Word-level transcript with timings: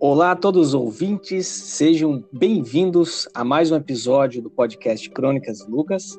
Olá 0.00 0.30
a 0.30 0.36
todos 0.36 0.68
os 0.68 0.74
ouvintes, 0.74 1.48
sejam 1.48 2.22
bem-vindos 2.30 3.28
a 3.34 3.42
mais 3.42 3.72
um 3.72 3.74
episódio 3.74 4.40
do 4.40 4.48
podcast 4.48 5.10
Crônicas 5.10 5.66
Lucas. 5.66 6.16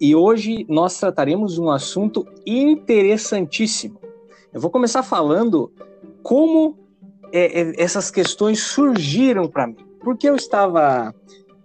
E 0.00 0.16
hoje 0.16 0.66
nós 0.68 0.98
trataremos 0.98 1.56
um 1.56 1.70
assunto 1.70 2.26
interessantíssimo. 2.44 4.00
Eu 4.52 4.60
vou 4.60 4.68
começar 4.68 5.04
falando 5.04 5.72
como 6.24 6.76
é, 7.32 7.60
é, 7.60 7.80
essas 7.80 8.10
questões 8.10 8.60
surgiram 8.60 9.46
para 9.46 9.68
mim. 9.68 9.76
Porque 10.00 10.28
eu 10.28 10.34
estava 10.34 11.14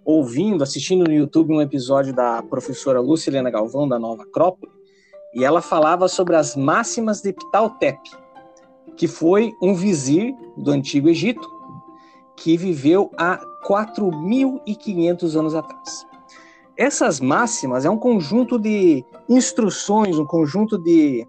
ouvindo, 0.04 0.62
assistindo 0.62 1.02
no 1.02 1.12
YouTube 1.12 1.52
um 1.52 1.60
episódio 1.60 2.14
da 2.14 2.44
professora 2.44 3.00
Lucilena 3.00 3.50
Galvão, 3.50 3.88
da 3.88 3.98
Nova 3.98 4.22
Acrópole, 4.22 4.70
e 5.34 5.44
ela 5.44 5.60
falava 5.60 6.06
sobre 6.06 6.36
as 6.36 6.54
máximas 6.54 7.20
de 7.20 7.32
Ptahotep, 7.32 7.98
que 9.00 9.08
foi 9.08 9.56
um 9.62 9.72
vizir 9.72 10.36
do 10.54 10.72
Antigo 10.72 11.08
Egito, 11.08 11.50
que 12.36 12.54
viveu 12.54 13.10
há 13.16 13.40
4.500 13.66 15.38
anos 15.38 15.54
atrás. 15.54 16.06
Essas 16.76 17.18
máximas 17.18 17.86
é 17.86 17.90
um 17.90 17.96
conjunto 17.96 18.58
de 18.58 19.02
instruções, 19.26 20.18
um 20.18 20.26
conjunto 20.26 20.76
de 20.76 21.26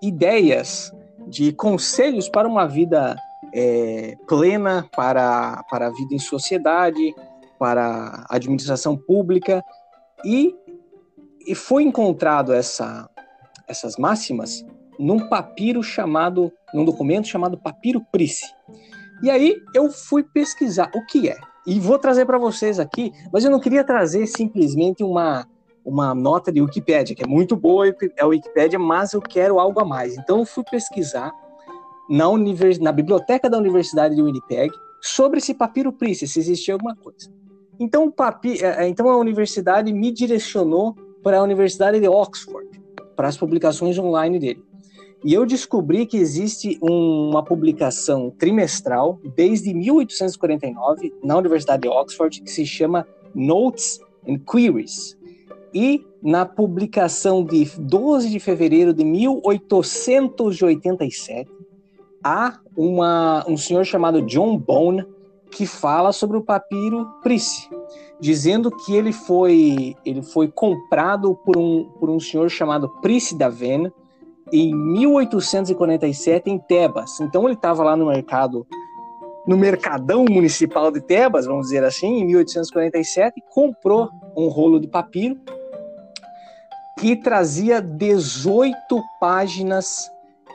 ideias, 0.00 0.90
de 1.26 1.52
conselhos 1.52 2.30
para 2.30 2.48
uma 2.48 2.66
vida 2.66 3.14
é, 3.52 4.16
plena, 4.26 4.88
para, 4.96 5.62
para 5.68 5.88
a 5.88 5.90
vida 5.90 6.14
em 6.14 6.18
sociedade, 6.18 7.14
para 7.58 8.24
a 8.26 8.36
administração 8.36 8.96
pública, 8.96 9.62
e, 10.24 10.56
e 11.46 11.54
foi 11.54 11.82
encontrado 11.82 12.54
essa, 12.54 13.06
essas 13.68 13.98
máximas 13.98 14.64
num 15.00 15.28
papiro 15.28 15.82
chamado, 15.82 16.52
num 16.74 16.84
documento 16.84 17.28
chamado 17.28 17.58
Papiro 17.58 18.00
Price. 18.12 18.44
E 19.22 19.30
aí 19.30 19.56
eu 19.74 19.90
fui 19.90 20.22
pesquisar 20.22 20.90
o 20.94 21.04
que 21.06 21.28
é. 21.28 21.36
E 21.66 21.78
vou 21.78 21.98
trazer 21.98 22.24
para 22.24 22.38
vocês 22.38 22.80
aqui, 22.80 23.12
mas 23.32 23.44
eu 23.44 23.50
não 23.50 23.60
queria 23.60 23.84
trazer 23.84 24.26
simplesmente 24.26 25.04
uma, 25.04 25.46
uma 25.84 26.14
nota 26.14 26.50
de 26.50 26.60
Wikipédia, 26.62 27.14
que 27.14 27.22
é 27.22 27.26
muito 27.26 27.54
boa, 27.54 27.88
é 27.88 27.94
a 28.22 28.26
Wikipédia, 28.26 28.78
mas 28.78 29.12
eu 29.12 29.20
quero 29.20 29.60
algo 29.60 29.78
a 29.80 29.84
mais. 29.84 30.16
Então 30.16 30.38
eu 30.38 30.46
fui 30.46 30.64
pesquisar 30.64 31.30
na, 32.08 32.28
univers... 32.28 32.78
na 32.78 32.92
biblioteca 32.92 33.48
da 33.48 33.58
Universidade 33.58 34.14
de 34.16 34.22
Winnipeg 34.22 34.72
sobre 35.00 35.38
esse 35.38 35.54
papiro 35.54 35.92
Price, 35.92 36.26
se 36.26 36.38
existia 36.38 36.74
alguma 36.74 36.96
coisa. 36.96 37.30
Então, 37.78 38.04
o 38.04 38.12
papi... 38.12 38.62
É, 38.62 38.84
é, 38.84 38.88
então 38.88 39.08
a 39.08 39.16
universidade 39.16 39.92
me 39.92 40.12
direcionou 40.12 40.94
para 41.22 41.38
a 41.38 41.42
Universidade 41.42 42.00
de 42.00 42.08
Oxford, 42.08 42.68
para 43.16 43.28
as 43.28 43.36
publicações 43.36 43.98
online 43.98 44.38
dele. 44.38 44.64
E 45.22 45.34
eu 45.34 45.44
descobri 45.44 46.06
que 46.06 46.16
existe 46.16 46.78
uma 46.80 47.42
publicação 47.42 48.30
trimestral 48.30 49.20
desde 49.36 49.74
1849 49.74 51.12
na 51.22 51.36
Universidade 51.36 51.82
de 51.82 51.88
Oxford 51.88 52.40
que 52.40 52.50
se 52.50 52.64
chama 52.64 53.06
Notes 53.34 54.00
and 54.26 54.38
Queries. 54.38 55.18
E 55.74 56.02
na 56.22 56.46
publicação 56.46 57.44
de 57.44 57.68
12 57.78 58.30
de 58.30 58.40
fevereiro 58.40 58.94
de 58.94 59.04
1887, 59.04 61.50
há 62.24 62.58
uma, 62.76 63.44
um 63.48 63.56
senhor 63.56 63.84
chamado 63.84 64.22
John 64.22 64.56
Bone 64.56 65.04
que 65.50 65.66
fala 65.66 66.12
sobre 66.12 66.36
o 66.36 66.42
papiro 66.42 67.06
Price, 67.22 67.68
dizendo 68.20 68.70
que 68.70 68.94
ele 68.94 69.12
foi, 69.12 69.96
ele 70.04 70.22
foi 70.22 70.48
comprado 70.48 71.34
por 71.44 71.56
um, 71.56 71.84
por 71.98 72.08
um 72.08 72.20
senhor 72.20 72.48
chamado 72.48 72.88
Price 73.00 73.36
da 73.36 73.48
Vena, 73.48 73.92
em 74.52 74.74
1847 74.74 76.50
em 76.50 76.58
Tebas. 76.58 77.20
Então 77.20 77.44
ele 77.44 77.54
estava 77.54 77.82
lá 77.82 77.96
no 77.96 78.06
mercado, 78.06 78.66
no 79.46 79.56
mercadão 79.56 80.24
municipal 80.28 80.90
de 80.90 81.00
Tebas, 81.00 81.46
vamos 81.46 81.66
dizer 81.66 81.84
assim, 81.84 82.20
em 82.20 82.26
1847, 82.26 83.42
comprou 83.50 84.10
um 84.36 84.48
rolo 84.48 84.80
de 84.80 84.88
papiro 84.88 85.36
que 86.98 87.16
trazia 87.16 87.80
18 87.80 88.76
páginas 89.18 90.10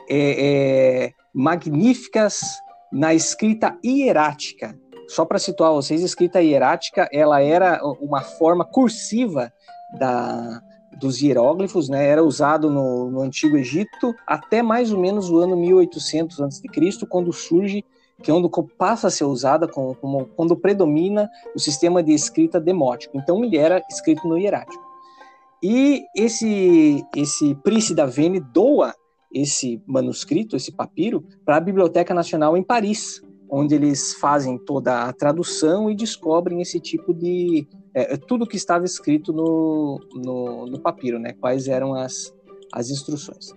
é, 0.08 1.06
é, 1.06 1.12
magníficas 1.34 2.40
na 2.92 3.12
escrita 3.14 3.76
hierática. 3.84 4.78
Só 5.08 5.24
para 5.24 5.38
situar 5.38 5.72
vocês, 5.72 6.02
escrita 6.02 6.40
hierática 6.40 7.08
ela 7.12 7.40
era 7.40 7.80
uma 8.00 8.20
forma 8.20 8.64
cursiva 8.64 9.52
da, 9.98 10.62
dos 10.98 11.20
hieróglifos, 11.20 11.88
né, 11.88 12.06
era 12.06 12.22
usado 12.22 12.70
no, 12.70 13.10
no, 13.10 13.20
Antigo 13.20 13.56
Egito 13.56 14.14
até 14.26 14.62
mais 14.62 14.92
ou 14.92 14.98
menos 14.98 15.30
o 15.30 15.38
ano 15.38 15.56
1800 15.56 16.40
a.C., 16.40 16.62
quando 17.08 17.32
surge, 17.32 17.84
que 18.22 18.30
é 18.30 18.34
quando 18.34 18.50
passa 18.78 19.08
a 19.08 19.10
ser 19.10 19.24
usada 19.24 19.68
como, 19.68 19.94
como, 19.94 20.26
quando 20.34 20.56
predomina 20.56 21.28
o 21.54 21.58
sistema 21.58 22.02
de 22.02 22.12
escrita 22.12 22.58
demótico. 22.58 23.18
Então 23.18 23.44
ele 23.44 23.58
era 23.58 23.82
escrito 23.90 24.26
no 24.26 24.38
hierático. 24.38 24.82
E 25.62 26.04
esse 26.14 27.04
esse 27.14 27.54
Príncipe 27.56 27.94
da 27.94 28.06
Vene 28.06 28.40
doa 28.40 28.94
esse 29.32 29.82
manuscrito, 29.86 30.56
esse 30.56 30.72
papiro, 30.72 31.24
para 31.44 31.56
a 31.56 31.60
Biblioteca 31.60 32.14
Nacional 32.14 32.56
em 32.56 32.62
Paris, 32.62 33.20
onde 33.48 33.74
eles 33.74 34.14
fazem 34.14 34.58
toda 34.58 35.02
a 35.02 35.12
tradução 35.12 35.90
e 35.90 35.94
descobrem 35.94 36.60
esse 36.60 36.80
tipo 36.80 37.14
de 37.14 37.66
é, 37.94 38.14
é, 38.14 38.16
tudo 38.16 38.46
que 38.46 38.56
estava 38.56 38.84
escrito 38.84 39.32
no, 39.32 40.00
no, 40.14 40.66
no, 40.66 40.80
papiro, 40.80 41.18
né? 41.18 41.32
Quais 41.32 41.68
eram 41.68 41.94
as, 41.94 42.34
as 42.72 42.90
instruções. 42.90 43.54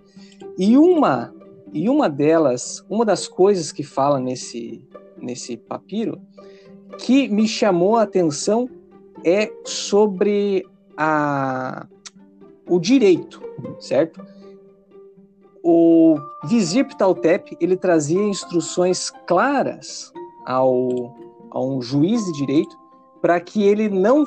E 0.58 0.78
uma 0.78 1.34
e 1.72 1.88
uma 1.88 2.08
delas, 2.08 2.84
uma 2.88 3.04
das 3.04 3.28
coisas 3.28 3.70
que 3.70 3.82
fala 3.82 4.18
nesse 4.18 4.86
nesse 5.16 5.56
papiro 5.56 6.20
que 6.98 7.28
me 7.28 7.46
chamou 7.46 7.96
a 7.96 8.02
atenção 8.02 8.68
é 9.24 9.52
sobre 9.64 10.64
a 10.96 11.86
o 12.66 12.78
direito, 12.78 13.42
certo? 13.78 14.24
O 15.62 16.16
vizir 16.44 16.86
Ptahotep 16.86 17.56
ele 17.60 17.76
trazia 17.76 18.22
instruções 18.22 19.10
claras 19.26 20.12
ao, 20.46 21.14
a 21.50 21.60
um 21.60 21.82
juiz 21.82 22.24
de 22.24 22.32
direito 22.32 22.78
para 23.20 23.38
que 23.40 23.62
ele 23.62 23.88
não, 23.88 24.24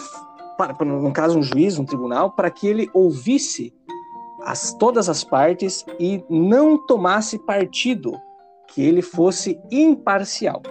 no 0.86 1.12
caso 1.12 1.40
um 1.40 1.44
juiz, 1.44 1.80
um 1.80 1.86
tribunal, 1.86 2.32
para 2.32 2.52
que 2.52 2.68
ele 2.68 2.90
ouvisse 2.94 3.74
as, 4.44 4.74
todas 4.74 5.10
as 5.10 5.24
partes 5.24 5.86
e 6.00 6.24
não 6.30 6.78
tomasse 6.86 7.40
partido, 7.40 8.14
que 8.68 8.82
ele 8.82 9.02
fosse 9.02 9.60
imparcial. 9.72 10.62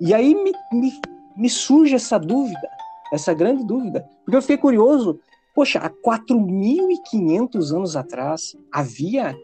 E 0.00 0.14
aí 0.14 0.34
me, 0.34 0.52
me, 0.72 0.92
me 1.36 1.50
surge 1.50 1.94
essa 1.94 2.18
dúvida, 2.18 2.68
essa 3.12 3.34
grande 3.34 3.64
dúvida, 3.64 4.08
porque 4.24 4.36
eu 4.36 4.42
fiquei 4.42 4.58
curioso, 4.58 5.18
poxa, 5.54 5.80
há 5.80 5.90
4.500 5.90 7.74
anos 7.74 7.96
atrás 7.96 8.56
havia 8.70 9.36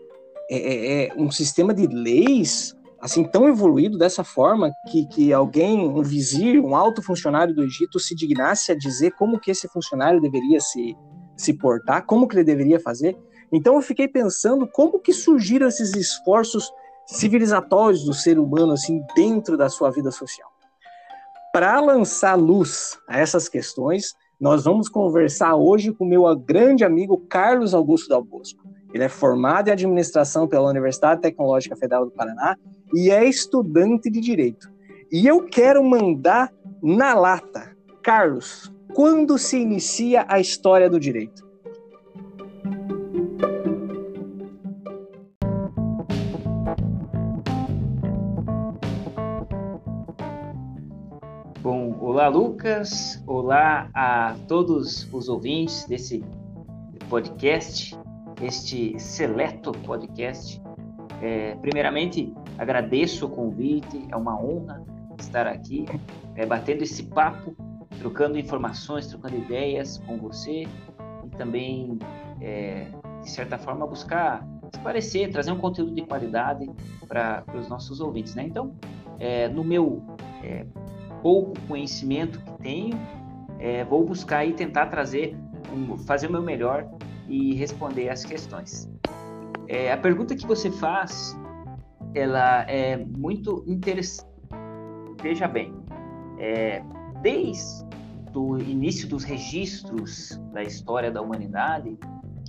é, 0.51 0.57
é, 0.57 1.07
é, 1.07 1.15
um 1.17 1.31
sistema 1.31 1.73
de 1.73 1.87
leis 1.87 2.75
assim 3.01 3.23
tão 3.23 3.49
evoluído 3.49 3.99
dessa 3.99 4.25
forma 4.25 4.73
que, 4.91 5.07
que 5.07 5.33
alguém, 5.33 5.87
um 5.87 6.03
vizir, 6.03 6.59
um 6.59 6.75
alto 6.75 7.03
funcionário 7.03 7.55
do 7.55 7.63
Egito 7.63 8.01
se 8.01 8.15
dignasse 8.15 8.73
a 8.73 8.75
dizer 8.75 9.13
como 9.13 9.39
que 9.39 9.51
esse 9.51 9.69
funcionário 9.69 10.21
deveria 10.21 10.59
se, 10.59 10.97
se 11.37 11.53
portar, 11.53 12.07
como 12.07 12.27
que 12.27 12.37
ele 12.37 12.45
deveria 12.45 12.81
fazer. 12.81 13.17
Então 13.53 13.75
eu 13.75 13.83
fiquei 13.83 14.09
pensando 14.09 14.67
como 14.67 14.99
que 14.99 15.13
surgiram 15.13 15.69
esses 15.69 15.95
esforços 15.95 16.73
civilizatórios 17.07 18.05
do 18.05 18.15
ser 18.15 18.39
humano 18.39 18.73
assim 18.73 19.03
dentro 19.15 19.57
da 19.57 19.69
sua 19.69 19.91
vida 19.91 20.11
social. 20.11 20.51
Para 21.53 21.79
lançar 21.81 22.35
luz 22.35 22.99
a 23.07 23.19
essas 23.19 23.49
questões, 23.49 24.15
nós 24.41 24.65
vamos 24.65 24.89
conversar 24.89 25.55
hoje 25.55 25.93
com 25.93 26.05
meu 26.05 26.25
grande 26.37 26.85
amigo 26.85 27.19
Carlos 27.29 27.75
Augusto 27.75 28.09
Dal 28.09 28.25
Bosco. 28.25 28.65
Ele 28.95 29.03
é 29.03 29.09
formado 29.09 29.67
em 29.67 29.73
administração 29.73 30.47
pela 30.47 30.71
Universidade 30.71 31.21
Tecnológica 31.21 31.75
Federal 31.75 32.05
do 32.05 32.13
Paraná 32.13 32.57
e 32.95 33.11
é 33.11 33.25
estudante 33.25 34.09
de 34.09 34.21
direito. 34.21 34.73
E 35.11 35.27
eu 35.27 35.43
quero 35.43 35.83
mandar 35.83 36.53
na 36.81 37.13
lata, 37.13 37.77
Carlos, 38.05 38.73
quando 38.95 39.37
se 39.37 39.59
inicia 39.59 40.25
a 40.29 40.39
história 40.39 40.89
do 40.89 41.01
direito? 41.01 41.45
Bom, 51.61 51.99
olá 52.01 52.29
Lucas, 52.29 53.21
olá 53.27 53.91
a 53.93 54.37
todos 54.47 55.13
os 55.13 55.29
ouvintes 55.29 55.85
desse 55.87 56.23
podcast 57.11 58.04
este 58.43 58.99
seleto 58.99 59.73
podcast. 59.73 60.61
É, 61.23 61.55
primeiramente, 61.57 62.33
agradeço 62.59 63.27
o 63.27 63.31
convite, 63.31 64.07
é 64.11 64.17
uma 64.17 64.41
honra 64.41 64.83
estar 65.19 65.47
aqui, 65.47 65.87
é, 66.35 66.45
batendo 66.45 66.83
esse 66.83 67.05
papo, 67.05 67.57
trocando 67.99 68.39
informações, 68.39 69.07
trocando 69.07 69.37
ideias 69.37 69.99
com 69.99 70.19
você 70.19 70.67
e 71.25 71.37
também, 71.37 71.99
é, 72.41 72.89
de 73.23 73.31
certa 73.31 73.57
forma, 73.57 73.87
buscar 73.87 74.47
esclarecer, 74.73 75.31
trazer 75.31 75.53
um 75.53 75.59
conteúdo 75.59 75.95
de 75.95 76.03
qualidade 76.03 76.69
para 77.07 77.45
os 77.55 77.69
nossos 77.69 78.01
ouvintes. 78.01 78.35
Né? 78.35 78.45
Então, 78.45 78.75
é, 79.19 79.49
no 79.49 79.65
meu 79.65 80.03
é, 80.43 80.67
pouco 81.23 81.55
conhecimento 81.69 82.41
que 82.41 82.53
tenho, 82.63 82.99
é, 83.59 83.85
vou 83.85 84.05
buscar 84.05 84.45
e 84.45 84.53
tentar 84.53 84.87
trazer, 84.87 85.37
um, 85.73 85.97
fazer 85.97 86.27
o 86.27 86.33
meu 86.33 86.43
melhor 86.43 86.87
e 87.29 87.55
responder 87.55 88.09
as 88.09 88.25
questões. 88.25 88.89
É, 89.69 89.93
a 89.93 89.97
pergunta 89.97 90.35
que 90.35 90.47
você 90.47 90.71
faz, 90.71 91.37
ela 92.15 92.63
é 92.71 92.97
muito 92.97 93.65
interessante. 93.67 94.29
Veja 95.23 95.49
bem, 95.49 95.75
é, 96.39 96.83
desde 97.23 97.85
o 98.35 98.59
início 98.59 99.09
dos 99.09 99.25
registros 99.25 100.41
da 100.53 100.63
história 100.63 101.11
da 101.11 101.23
humanidade, 101.23 101.97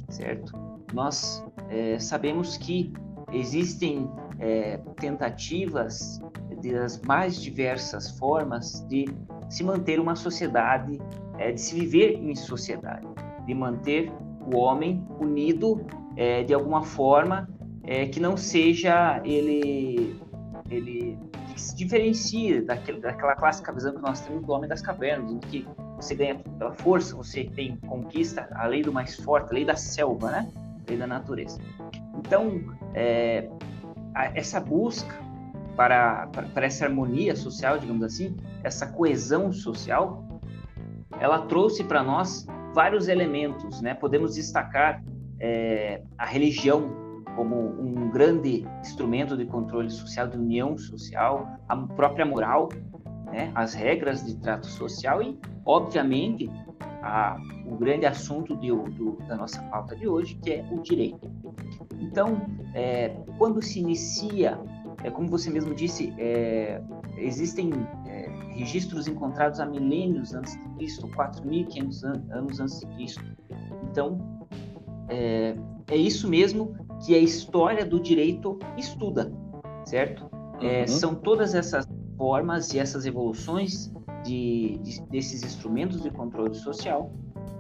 certo? 0.10 0.52
Nós 0.94 1.46
é, 1.70 1.98
sabemos 2.00 2.58
que 2.58 2.92
existem 3.32 4.10
é, 4.40 4.78
tentativas 4.98 6.20
das 6.64 7.00
mais 7.02 7.40
diversas 7.40 8.12
formas 8.18 8.86
de 8.88 9.06
se 9.50 9.64
manter 9.64 10.00
uma 10.00 10.16
sociedade, 10.16 11.00
é, 11.38 11.52
de 11.52 11.62
se 11.62 11.76
viver 11.76 12.16
em 12.16 12.36
sociedade, 12.36 13.08
de 13.46 13.54
manter 13.54 14.12
o 14.46 14.58
homem 14.58 15.06
unido 15.20 15.86
é, 16.16 16.44
de 16.44 16.54
alguma 16.54 16.84
forma 16.84 17.50
é, 17.84 18.06
que 18.08 18.20
não 18.20 18.36
seja 18.38 19.22
ele 19.24 20.20
ele 20.70 21.18
que 21.54 21.62
se 21.62 21.76
diferencie 21.76 22.62
daquele, 22.62 23.00
daquela 23.00 23.36
clássica 23.36 23.72
visão 23.72 23.94
que 23.94 24.02
nós 24.02 24.20
temos 24.22 24.46
do 24.46 24.52
homem 24.52 24.68
das 24.68 24.82
cavernas, 24.82 25.32
em 25.32 25.40
que 25.40 25.68
você 25.96 26.16
ganha 26.16 26.36
pela 26.36 26.74
força, 26.74 27.16
você 27.16 27.46
tem 27.46 27.78
conquista 27.78 28.50
a 28.54 28.66
lei 28.66 28.82
do 28.82 28.92
mais 28.92 29.16
forte, 29.16 29.52
a 29.52 29.54
lei 29.54 29.66
da 29.66 29.76
selva, 29.76 30.32
né? 30.32 30.52
A 30.56 30.90
lei 30.90 30.98
da 30.98 31.08
natureza. 31.08 31.60
Então, 32.16 32.62
é, 32.94 33.48
essa 34.34 34.60
busca 34.60 35.16
para, 35.76 36.28
para, 36.28 36.48
para 36.48 36.66
essa 36.66 36.86
harmonia 36.86 37.36
social, 37.36 37.78
digamos 37.78 38.04
assim, 38.04 38.36
essa 38.64 38.88
coesão 38.88 39.52
social, 39.52 40.26
ela 41.20 41.40
trouxe 41.44 41.84
para 41.84 42.04
nós 42.04 42.48
vários 42.76 43.08
elementos, 43.08 43.82
né? 43.82 43.94
Podemos 43.94 44.36
destacar 44.36 45.02
é, 45.40 46.02
a 46.18 46.26
religião 46.26 47.24
como 47.38 47.56
um 47.82 48.10
grande 48.12 48.66
instrumento 48.82 49.38
de 49.38 49.46
controle 49.46 49.90
social, 49.90 50.28
de 50.28 50.38
união 50.38 50.78
social, 50.78 51.58
a 51.70 51.76
própria 51.78 52.26
moral, 52.26 52.70
né? 53.32 53.52
as 53.56 53.74
regras 53.74 54.26
de 54.26 54.36
trato 54.38 54.68
social 54.68 55.22
e, 55.22 55.40
obviamente, 55.66 56.50
a, 57.02 57.38
o 57.66 57.76
grande 57.78 58.06
assunto 58.06 58.56
de, 58.58 58.68
do, 58.68 59.18
da 59.28 59.38
nossa 59.38 59.62
pauta 59.64 59.96
de 59.96 60.08
hoje, 60.08 60.36
que 60.36 60.54
é 60.54 60.66
o 60.70 60.82
direito. 60.82 61.32
Então, 62.00 62.46
é, 62.74 63.16
quando 63.38 63.62
se 63.62 63.80
inicia, 63.80 64.60
é, 65.04 65.10
como 65.10 65.30
você 65.30 65.50
mesmo 65.50 65.74
disse, 65.74 66.14
é, 66.18 66.82
existem 67.18 67.72
registros 68.56 69.08
encontrados 69.08 69.60
há 69.60 69.66
milênios 69.66 70.34
antes 70.34 70.54
de 70.54 70.70
Cristo, 70.76 71.08
4.500 71.10 72.04
an 72.04 72.24
anos 72.32 72.60
antes 72.60 72.80
de 72.80 72.88
Cristo. 72.88 73.24
Então, 73.92 74.18
é, 75.10 75.56
é 75.90 75.98
isso 75.98 76.28
mesmo 76.28 76.76
que 77.06 77.14
a 77.14 77.20
história 77.20 77.86
do 77.86 78.00
direito 78.00 78.58
estuda, 78.78 79.32
certo? 79.86 80.30
É, 80.62 80.82
uhum. 80.82 80.88
São 80.88 81.16
todas 81.16 81.54
essas 81.54 81.86
formas 82.18 82.74
e 82.74 82.80
essas 82.80 83.06
evoluções 83.06 83.92
de, 84.24 84.80
de, 84.80 85.02
desses 85.10 85.44
instrumentos 85.44 86.02
de 86.02 86.10
controle 86.10 86.56
social 86.56 87.12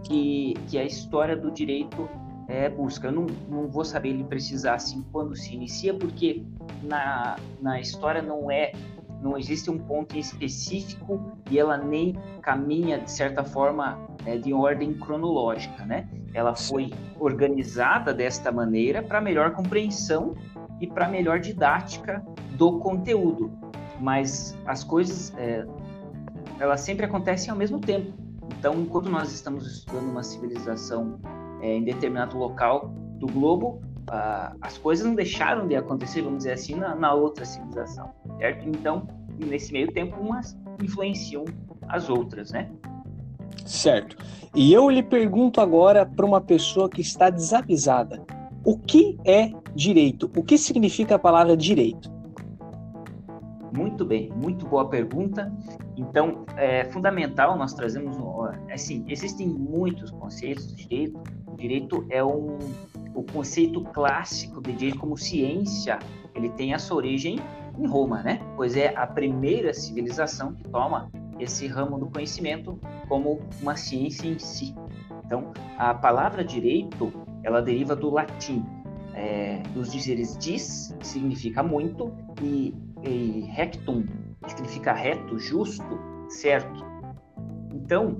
que, 0.03 0.53
que 0.67 0.77
a 0.77 0.83
história 0.83 1.35
do 1.35 1.51
direito 1.51 2.09
é, 2.47 2.69
busca. 2.69 3.07
Eu 3.07 3.11
não, 3.11 3.27
não 3.49 3.67
vou 3.67 3.83
saber 3.83 4.09
ele 4.09 4.23
precisar 4.23 4.75
assim 4.75 5.03
quando 5.11 5.35
se 5.35 5.53
inicia, 5.53 5.93
porque 5.93 6.43
na, 6.83 7.37
na 7.61 7.79
história 7.79 8.21
não 8.21 8.49
é 8.49 8.71
não 9.21 9.37
existe 9.37 9.69
um 9.69 9.77
ponto 9.77 10.17
específico 10.17 11.37
e 11.49 11.59
ela 11.59 11.77
nem 11.77 12.13
caminha 12.41 12.99
de 12.99 13.11
certa 13.11 13.43
forma 13.43 13.99
é, 14.25 14.37
de 14.37 14.53
ordem 14.53 14.93
cronológica, 14.93 15.85
né? 15.85 16.07
Ela 16.33 16.55
foi 16.55 16.91
organizada 17.19 18.13
desta 18.13 18.51
maneira 18.51 19.01
para 19.01 19.21
melhor 19.21 19.51
compreensão 19.51 20.35
e 20.79 20.87
para 20.87 21.07
melhor 21.07 21.39
didática 21.39 22.23
do 22.57 22.79
conteúdo. 22.79 23.51
Mas 23.99 24.57
as 24.65 24.83
coisas 24.83 25.33
é, 25.37 25.65
elas 26.59 26.81
sempre 26.81 27.05
acontecem 27.05 27.51
ao 27.51 27.57
mesmo 27.57 27.79
tempo. 27.79 28.13
Então, 28.57 28.75
enquanto 28.81 29.09
nós 29.09 29.31
estamos 29.31 29.65
estudando 29.67 30.09
uma 30.09 30.23
civilização 30.23 31.19
é, 31.61 31.77
em 31.77 31.83
determinado 31.83 32.37
local 32.37 32.89
do 33.19 33.27
globo, 33.27 33.81
uh, 34.09 34.57
as 34.61 34.77
coisas 34.77 35.05
não 35.05 35.15
deixaram 35.15 35.67
de 35.67 35.75
acontecer, 35.75 36.21
vamos 36.21 36.39
dizer 36.39 36.53
assim, 36.53 36.75
na, 36.75 36.95
na, 36.95 37.13
outra 37.13 37.45
civilização, 37.45 38.11
certo? 38.37 38.67
Então, 38.67 39.07
nesse 39.37 39.71
meio 39.71 39.91
tempo, 39.91 40.19
umas 40.19 40.57
influenciam 40.81 41.45
as 41.87 42.09
outras, 42.09 42.51
né? 42.51 42.69
Certo. 43.65 44.17
E 44.55 44.71
eu 44.73 44.89
lhe 44.89 45.03
pergunto 45.03 45.59
agora 45.59 46.05
para 46.05 46.25
uma 46.25 46.41
pessoa 46.41 46.89
que 46.89 47.01
está 47.01 47.29
desavisada: 47.29 48.23
o 48.63 48.77
que 48.77 49.17
é 49.25 49.51
direito? 49.73 50.29
O 50.35 50.43
que 50.43 50.57
significa 50.57 51.15
a 51.15 51.19
palavra 51.19 51.55
direito? 51.57 52.13
Muito 53.75 54.05
bem, 54.05 54.31
muito 54.33 54.65
boa 54.65 54.87
pergunta. 54.87 55.51
Então, 55.97 56.45
é 56.55 56.85
fundamental 56.85 57.57
nós 57.57 57.73
trazemos, 57.73 58.17
assim, 58.71 59.03
existem 59.07 59.47
muitos 59.47 60.11
conceitos 60.11 60.67
do 60.67 60.75
direito. 60.75 61.21
O 61.45 61.57
direito 61.57 62.05
é 62.09 62.23
um, 62.23 62.57
o 63.15 63.23
conceito 63.23 63.81
clássico 63.81 64.61
de 64.61 64.73
direito 64.73 64.99
como 64.99 65.17
ciência. 65.17 65.97
Ele 66.35 66.49
tem 66.49 66.73
a 66.73 66.79
sua 66.79 66.97
origem 66.97 67.39
em 67.77 67.87
Roma, 67.87 68.21
né? 68.21 68.39
Pois 68.55 68.75
é 68.75 68.93
a 68.95 69.07
primeira 69.07 69.73
civilização 69.73 70.53
que 70.53 70.63
toma 70.65 71.09
esse 71.39 71.67
ramo 71.67 71.97
do 71.97 72.07
conhecimento 72.07 72.79
como 73.07 73.39
uma 73.61 73.75
ciência 73.75 74.27
em 74.27 74.37
si. 74.37 74.75
Então, 75.25 75.51
a 75.77 75.93
palavra 75.93 76.43
direito, 76.43 77.11
ela 77.43 77.61
deriva 77.61 77.95
do 77.95 78.09
latim, 78.11 78.63
é, 79.13 79.63
dos 79.73 79.91
dizeres 79.91 80.37
dis, 80.37 80.95
que 80.99 81.07
significa 81.07 81.63
muito, 81.63 82.13
e 82.41 82.73
e 83.09 83.41
rectum, 83.51 84.03
que 84.43 84.51
significa 84.51 84.93
reto, 84.93 85.37
justo, 85.37 85.99
certo. 86.29 86.85
Então, 87.73 88.17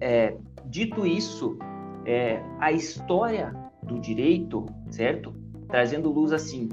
é, 0.00 0.36
dito 0.66 1.06
isso, 1.06 1.58
é, 2.04 2.42
a 2.58 2.72
história 2.72 3.54
do 3.88 3.98
direito, 3.98 4.66
certo? 4.90 5.34
Trazendo 5.66 6.10
luz 6.10 6.32
assim, 6.32 6.68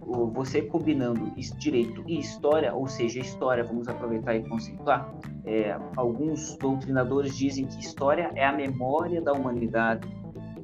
o, 0.00 0.22
o, 0.22 0.30
você 0.30 0.62
combinando 0.62 1.32
direito 1.58 2.02
e 2.06 2.18
história, 2.18 2.72
ou 2.72 2.86
seja, 2.86 3.20
história, 3.20 3.62
vamos 3.62 3.88
aproveitar 3.88 4.34
e 4.34 4.48
conceituar. 4.48 5.12
É, 5.44 5.76
alguns 5.96 6.56
doutrinadores 6.56 7.36
dizem 7.36 7.66
que 7.66 7.80
história 7.80 8.30
é 8.34 8.46
a 8.46 8.52
memória 8.52 9.20
da 9.20 9.32
humanidade, 9.32 10.08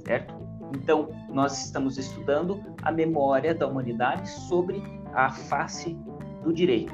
certo? 0.05 0.35
Então, 0.75 1.09
nós 1.31 1.65
estamos 1.65 1.99
estudando 1.99 2.61
a 2.83 2.93
memória 2.93 3.55
da 3.55 3.67
humanidade 3.67 4.29
sobre 4.29 4.83
a 5.15 5.31
face 5.31 5.97
do 6.43 6.53
direito. 6.53 6.93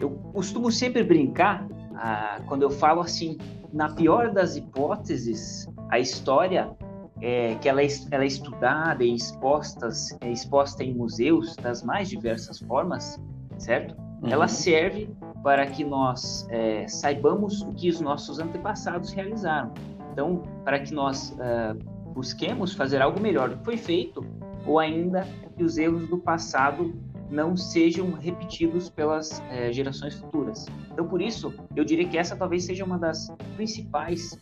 Eu 0.00 0.10
costumo 0.32 0.70
sempre 0.70 1.04
brincar 1.04 1.66
ah, 1.94 2.40
quando 2.46 2.62
eu 2.62 2.70
falo 2.70 3.00
assim, 3.00 3.38
na 3.72 3.88
pior 3.88 4.32
das 4.32 4.56
hipóteses, 4.56 5.68
a 5.90 5.98
história 5.98 6.76
é, 7.22 7.54
que 7.54 7.68
ela 7.68 7.80
é, 7.80 7.86
ela 8.10 8.24
é 8.24 8.26
estudada 8.26 9.04
e 9.04 9.14
exposta, 9.14 9.88
é 10.20 10.30
exposta 10.30 10.82
em 10.82 10.92
museus 10.92 11.54
das 11.56 11.82
mais 11.82 12.08
diversas 12.08 12.58
formas, 12.58 13.18
certo? 13.58 13.94
Uhum. 14.20 14.28
Ela 14.28 14.48
serve 14.48 15.08
para 15.42 15.64
que 15.66 15.84
nós 15.84 16.46
é, 16.50 16.86
saibamos 16.88 17.62
o 17.62 17.72
que 17.72 17.88
os 17.88 18.00
nossos 18.00 18.40
antepassados 18.40 19.12
realizaram. 19.12 19.72
Então, 20.12 20.42
para 20.64 20.80
que 20.80 20.92
nós 20.92 21.30
uh, 21.30 22.12
busquemos 22.12 22.74
fazer 22.74 23.00
algo 23.00 23.18
melhor 23.20 23.48
do 23.48 23.56
que 23.56 23.64
foi 23.64 23.76
feito, 23.76 24.24
ou 24.66 24.78
ainda 24.78 25.26
que 25.56 25.64
os 25.64 25.78
erros 25.78 26.08
do 26.08 26.18
passado 26.18 26.94
não 27.30 27.56
sejam 27.56 28.12
repetidos 28.12 28.90
pelas 28.90 29.42
é, 29.48 29.72
gerações 29.72 30.14
futuras. 30.14 30.66
Então, 30.92 31.08
por 31.08 31.22
isso, 31.22 31.54
eu 31.74 31.82
diria 31.82 32.06
que 32.06 32.18
essa 32.18 32.36
talvez 32.36 32.64
seja 32.64 32.84
uma 32.84 32.98
das 32.98 33.34
principais 33.56 34.38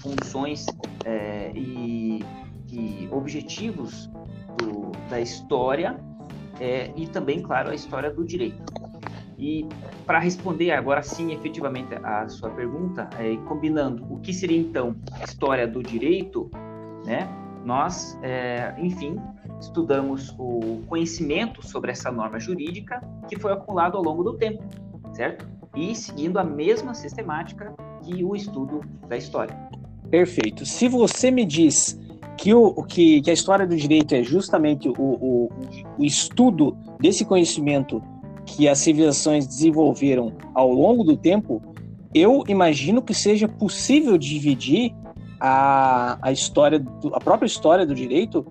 funções 0.00 0.66
é, 1.04 1.52
e, 1.54 2.24
e, 2.70 3.08
objetivos 3.10 4.10
do, 4.58 4.92
da 5.08 5.20
história 5.20 5.98
é, 6.60 6.92
e 6.96 7.06
também, 7.06 7.42
claro, 7.42 7.70
a 7.70 7.74
história 7.74 8.10
do 8.10 8.24
direito. 8.24 8.72
E 9.38 9.66
para 10.06 10.18
responder 10.18 10.70
agora 10.70 11.02
sim, 11.02 11.32
efetivamente, 11.32 11.94
a 12.02 12.28
sua 12.28 12.50
pergunta, 12.50 13.08
é, 13.18 13.36
combinando 13.48 14.04
o 14.12 14.20
que 14.20 14.32
seria 14.32 14.58
então 14.58 14.94
história 15.22 15.66
do 15.66 15.82
direito, 15.82 16.50
né? 17.04 17.28
Nós, 17.64 18.18
é, 18.22 18.74
enfim, 18.78 19.16
estudamos 19.60 20.34
o 20.38 20.82
conhecimento 20.86 21.66
sobre 21.66 21.90
essa 21.90 22.12
norma 22.12 22.38
jurídica 22.38 23.00
que 23.28 23.38
foi 23.38 23.52
acumulado 23.52 23.96
ao 23.96 24.04
longo 24.04 24.22
do 24.22 24.34
tempo, 24.34 24.62
certo? 25.12 25.48
E 25.74 25.94
seguindo 25.94 26.38
a 26.38 26.44
mesma 26.44 26.94
sistemática 26.94 27.74
que 28.04 28.24
o 28.24 28.34
estudo 28.36 28.80
da 29.08 29.16
história. 29.16 29.56
Perfeito. 30.10 30.64
Se 30.64 30.88
você 30.88 31.30
me 31.30 31.44
diz 31.44 31.98
que, 32.36 32.52
o, 32.52 32.82
que, 32.84 33.22
que 33.22 33.30
a 33.30 33.32
história 33.32 33.66
do 33.66 33.76
direito 33.76 34.14
é 34.14 34.22
justamente 34.22 34.88
o, 34.88 34.94
o, 34.98 35.50
o 35.98 36.04
estudo 36.04 36.76
desse 37.00 37.24
conhecimento 37.24 38.02
que 38.46 38.68
as 38.68 38.78
civilizações 38.78 39.46
desenvolveram 39.46 40.32
ao 40.54 40.70
longo 40.70 41.02
do 41.02 41.16
tempo, 41.16 41.62
eu 42.14 42.44
imagino 42.46 43.02
que 43.02 43.14
seja 43.14 43.48
possível 43.48 44.18
dividir 44.18 44.94
a, 45.40 46.18
a 46.22 46.32
história, 46.32 46.78
do, 46.78 47.14
a 47.14 47.20
própria 47.20 47.46
história 47.46 47.86
do 47.86 47.94
direito 47.94 48.46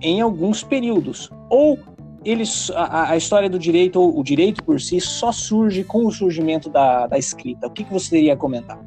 em 0.00 0.20
alguns 0.20 0.62
períodos. 0.62 1.30
Ou 1.48 1.78
eles, 2.24 2.70
a, 2.72 3.10
a, 3.10 3.16
história 3.16 3.48
do 3.48 3.58
direito, 3.58 4.00
ou 4.00 4.18
o 4.18 4.22
direito 4.22 4.62
por 4.64 4.80
si, 4.80 5.00
só 5.00 5.30
surge 5.30 5.84
com 5.84 6.04
o 6.04 6.10
surgimento 6.10 6.68
da, 6.68 7.06
da 7.06 7.16
escrita. 7.16 7.66
O 7.66 7.70
que, 7.70 7.84
que 7.84 7.92
você 7.92 8.10
teria 8.10 8.34
a 8.34 8.36
comentar? 8.36 8.78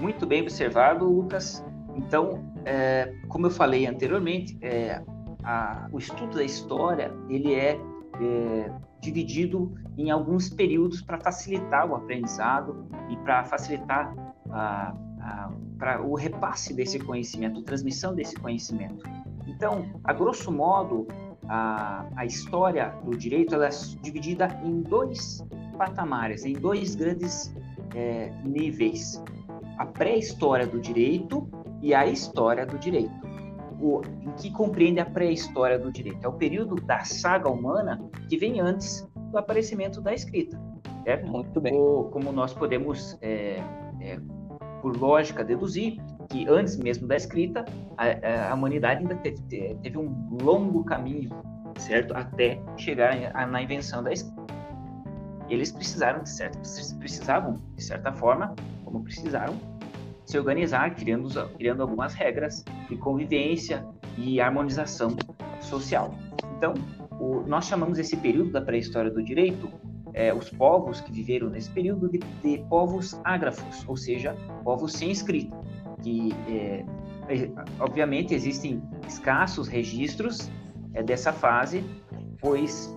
Muito 0.00 0.26
bem 0.26 0.40
observado, 0.40 1.04
Lucas. 1.04 1.62
Então, 1.94 2.42
é, 2.64 3.14
como 3.28 3.46
eu 3.46 3.50
falei 3.50 3.86
anteriormente, 3.86 4.56
é, 4.62 5.02
a, 5.44 5.88
o 5.92 5.98
estudo 5.98 6.36
da 6.36 6.42
história 6.42 7.12
ele 7.28 7.54
é, 7.54 7.78
é 8.20 8.72
dividido 9.00 9.74
em 9.98 10.10
alguns 10.10 10.48
períodos 10.48 11.02
para 11.02 11.18
facilitar 11.18 11.86
o 11.86 11.94
aprendizado 11.94 12.86
e 13.10 13.16
para 13.18 13.44
facilitar 13.44 14.14
a, 14.50 14.94
a, 15.20 15.52
para 15.78 16.02
o 16.02 16.14
repasse 16.14 16.72
desse 16.72 16.98
conhecimento, 16.98 17.62
transmissão 17.62 18.14
desse 18.14 18.36
conhecimento. 18.36 19.04
Então, 19.46 19.84
a 20.04 20.14
grosso 20.14 20.50
modo, 20.50 21.06
a, 21.46 22.06
a 22.16 22.24
história 22.24 22.94
do 23.04 23.16
direito 23.16 23.54
é 23.62 23.68
dividida 24.00 24.48
em 24.64 24.80
dois 24.80 25.44
patamares, 25.76 26.44
em 26.44 26.54
dois 26.54 26.94
grandes 26.94 27.54
é, 27.94 28.32
níveis: 28.44 29.22
a 29.80 29.86
pré-história 29.86 30.66
do 30.66 30.78
direito 30.78 31.48
e 31.80 31.94
a 31.94 32.06
história 32.06 32.66
do 32.66 32.78
direito. 32.78 33.10
O, 33.80 34.02
em 34.20 34.30
que 34.32 34.52
compreende 34.52 35.00
a 35.00 35.06
pré-história 35.06 35.78
do 35.78 35.90
direito? 35.90 36.22
É 36.22 36.28
o 36.28 36.34
período 36.34 36.74
da 36.76 37.00
saga 37.00 37.48
humana 37.48 37.98
que 38.28 38.36
vem 38.36 38.60
antes 38.60 39.08
do 39.32 39.38
aparecimento 39.38 40.02
da 40.02 40.12
escrita. 40.12 40.60
Certo? 41.04 41.30
Muito 41.30 41.58
bem. 41.62 41.72
Ou, 41.72 42.10
como 42.10 42.30
nós 42.30 42.52
podemos, 42.52 43.16
é, 43.22 43.56
é, 44.02 44.20
por 44.82 44.94
lógica, 44.98 45.42
deduzir 45.42 45.96
que 46.28 46.46
antes 46.46 46.76
mesmo 46.76 47.08
da 47.08 47.16
escrita, 47.16 47.64
a, 47.96 48.50
a 48.50 48.54
humanidade 48.54 49.00
ainda 49.00 49.16
teve, 49.16 49.40
teve, 49.76 49.96
um 49.96 50.36
longo 50.42 50.84
caminho, 50.84 51.30
certo, 51.78 52.14
até 52.14 52.60
chegar 52.76 53.16
na 53.48 53.62
invenção 53.62 54.02
da 54.02 54.12
escrita. 54.12 54.40
Eles 55.48 55.72
precisaram 55.72 56.22
de 56.22 56.28
certo, 56.28 56.58
precisavam 56.98 57.56
de 57.74 57.82
certa 57.82 58.12
forma, 58.12 58.54
como 58.84 59.02
precisaram, 59.02 59.69
se 60.30 60.38
organizar, 60.38 60.94
criando, 60.94 61.28
criando 61.56 61.82
algumas 61.82 62.14
regras 62.14 62.64
de 62.88 62.96
convivência 62.96 63.84
e 64.16 64.40
harmonização 64.40 65.16
social. 65.60 66.14
Então, 66.56 66.74
o, 67.18 67.42
nós 67.46 67.66
chamamos 67.66 67.98
esse 67.98 68.16
período 68.16 68.52
da 68.52 68.60
pré-história 68.60 69.10
do 69.10 69.22
direito, 69.22 69.68
é, 70.14 70.32
os 70.32 70.48
povos 70.50 71.00
que 71.00 71.12
viveram 71.12 71.50
nesse 71.50 71.70
período, 71.70 72.08
de, 72.08 72.18
de, 72.42 72.58
povos 72.68 73.20
ágrafos, 73.24 73.84
ou 73.88 73.96
seja, 73.96 74.34
povos 74.64 74.92
sem 74.92 75.10
escrita. 75.10 75.56
Que, 76.02 76.32
é, 76.48 76.84
é, 77.28 77.50
obviamente, 77.80 78.32
existem 78.32 78.82
escassos 79.06 79.68
registros 79.68 80.50
é, 80.94 81.02
dessa 81.02 81.32
fase, 81.32 81.84
pois 82.40 82.96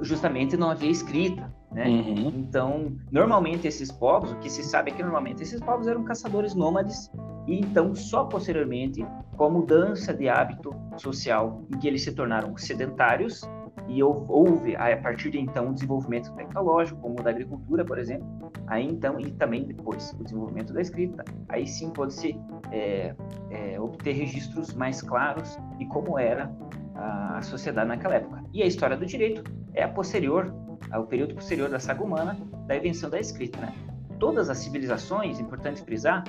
justamente 0.00 0.56
não 0.56 0.70
havia 0.70 0.90
escrita. 0.90 1.51
Né? 1.72 1.88
Uhum. 1.88 2.32
Então, 2.36 2.92
normalmente 3.10 3.66
esses 3.66 3.90
povos, 3.90 4.32
o 4.32 4.36
que 4.36 4.50
se 4.50 4.62
sabe 4.62 4.90
é 4.90 4.94
que 4.94 5.02
normalmente 5.02 5.42
esses 5.42 5.60
povos 5.60 5.86
eram 5.86 6.04
caçadores 6.04 6.54
nômades 6.54 7.10
e 7.46 7.58
então 7.58 7.94
só 7.94 8.24
posteriormente, 8.24 9.04
com 9.36 9.44
a 9.44 9.50
mudança 9.50 10.12
de 10.12 10.28
hábito 10.28 10.74
social, 10.96 11.64
em 11.72 11.78
que 11.78 11.88
eles 11.88 12.02
se 12.02 12.12
tornaram 12.12 12.56
sedentários 12.56 13.42
e 13.88 14.02
houve 14.02 14.76
a 14.76 14.96
partir 14.96 15.30
de 15.30 15.40
então 15.40 15.70
o 15.70 15.74
desenvolvimento 15.74 16.32
tecnológico, 16.34 17.00
como 17.00 17.16
da 17.16 17.30
agricultura, 17.30 17.84
por 17.84 17.98
exemplo, 17.98 18.26
aí 18.66 18.86
então 18.86 19.18
e 19.18 19.30
também 19.32 19.64
depois 19.64 20.14
o 20.20 20.24
desenvolvimento 20.24 20.72
da 20.72 20.80
escrita, 20.80 21.24
aí 21.48 21.66
sim 21.66 21.90
pode-se 21.90 22.38
é, 22.70 23.14
é, 23.50 23.80
obter 23.80 24.12
registros 24.12 24.72
mais 24.74 25.02
claros 25.02 25.58
de 25.78 25.86
como 25.86 26.18
era 26.18 26.50
a 26.94 27.40
sociedade 27.42 27.88
naquela 27.88 28.14
época. 28.14 28.44
E 28.52 28.62
a 28.62 28.66
história 28.66 28.96
do 28.96 29.04
direito 29.04 29.42
é 29.74 29.82
a 29.82 29.88
posterior 29.88 30.52
ao 30.90 31.06
período 31.06 31.34
posterior 31.34 31.68
da 31.68 31.78
saga 31.78 32.02
humana 32.02 32.38
da 32.66 32.76
invenção 32.76 33.08
da 33.08 33.18
escrita. 33.20 33.60
Né? 33.60 33.74
Todas 34.18 34.50
as 34.50 34.58
civilizações, 34.58 35.38
importante 35.38 35.82
frisar, 35.82 36.24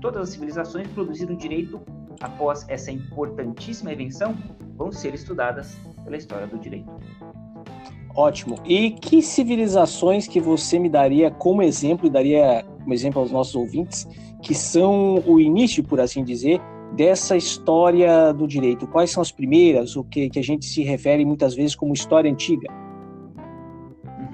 todas 0.00 0.22
as 0.22 0.28
civilizações 0.30 0.88
produziram 0.88 1.34
direito 1.34 1.80
após 2.20 2.64
essa 2.68 2.90
importantíssima 2.90 3.92
invenção 3.92 4.36
vão 4.76 4.92
ser 4.92 5.14
estudadas 5.14 5.76
pela 6.04 6.16
história 6.16 6.46
do 6.46 6.58
direito. 6.58 6.90
Ótimo. 8.16 8.56
E 8.64 8.92
que 8.92 9.20
civilizações 9.20 10.28
que 10.28 10.40
você 10.40 10.78
me 10.78 10.88
daria 10.88 11.30
como 11.30 11.62
exemplo, 11.62 12.08
daria 12.08 12.64
como 12.80 12.94
exemplo 12.94 13.20
aos 13.20 13.32
nossos 13.32 13.56
ouvintes, 13.56 14.06
que 14.40 14.54
são 14.54 15.22
o 15.26 15.40
início, 15.40 15.82
por 15.82 16.00
assim 16.00 16.22
dizer, 16.22 16.60
dessa 16.94 17.36
história 17.36 18.32
do 18.32 18.46
direito? 18.46 18.86
Quais 18.86 19.10
são 19.10 19.20
as 19.20 19.32
primeiras, 19.32 19.96
o 19.96 20.04
que, 20.04 20.30
que 20.30 20.38
a 20.38 20.42
gente 20.42 20.64
se 20.64 20.82
refere 20.82 21.24
muitas 21.24 21.54
vezes 21.54 21.74
como 21.74 21.92
história 21.92 22.30
antiga? 22.30 22.68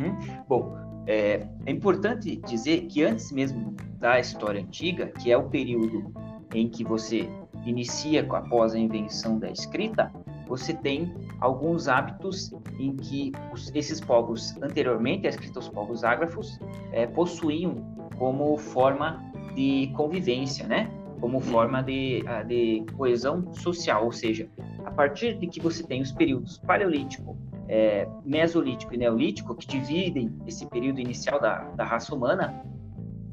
Uhum. 0.00 0.44
Bom, 0.48 0.76
é, 1.06 1.46
é, 1.66 1.70
importante 1.70 2.36
dizer 2.36 2.82
que 2.82 3.02
antes 3.02 3.30
mesmo 3.32 3.74
da 3.98 4.18
história 4.18 4.60
antiga, 4.60 5.06
que 5.06 5.30
é 5.30 5.36
o 5.36 5.44
período 5.44 6.12
em 6.54 6.68
que 6.68 6.84
você 6.84 7.28
inicia 7.64 8.26
após 8.30 8.74
a 8.74 8.78
invenção 8.78 9.38
da 9.38 9.50
escrita, 9.50 10.10
você 10.46 10.74
tem 10.74 11.14
alguns 11.40 11.86
hábitos 11.86 12.52
em 12.78 12.96
que 12.96 13.32
os, 13.52 13.70
esses 13.74 14.00
povos 14.00 14.56
anteriormente, 14.60 15.26
a 15.26 15.30
escrita 15.30 15.60
os 15.60 15.68
povos 15.68 16.02
ágrafos, 16.02 16.58
é, 16.92 17.06
possuíam 17.06 17.76
como 18.18 18.56
forma 18.56 19.22
de 19.54 19.92
convivência, 19.94 20.66
né? 20.66 20.90
Como 21.20 21.40
forma 21.40 21.82
de, 21.82 22.24
de 22.46 22.84
coesão 22.96 23.52
social, 23.52 24.06
ou 24.06 24.12
seja, 24.12 24.48
a 24.84 24.90
partir 24.90 25.38
de 25.38 25.46
que 25.46 25.60
você 25.60 25.82
tem 25.82 26.00
os 26.00 26.12
períodos 26.12 26.58
paleolítico, 26.58 27.36
é, 27.70 28.08
mesolítico 28.24 28.92
e 28.92 28.98
neolítico, 28.98 29.54
que 29.54 29.64
dividem 29.64 30.36
esse 30.44 30.66
período 30.66 30.98
inicial 30.98 31.40
da, 31.40 31.60
da 31.76 31.84
raça 31.84 32.12
humana, 32.12 32.64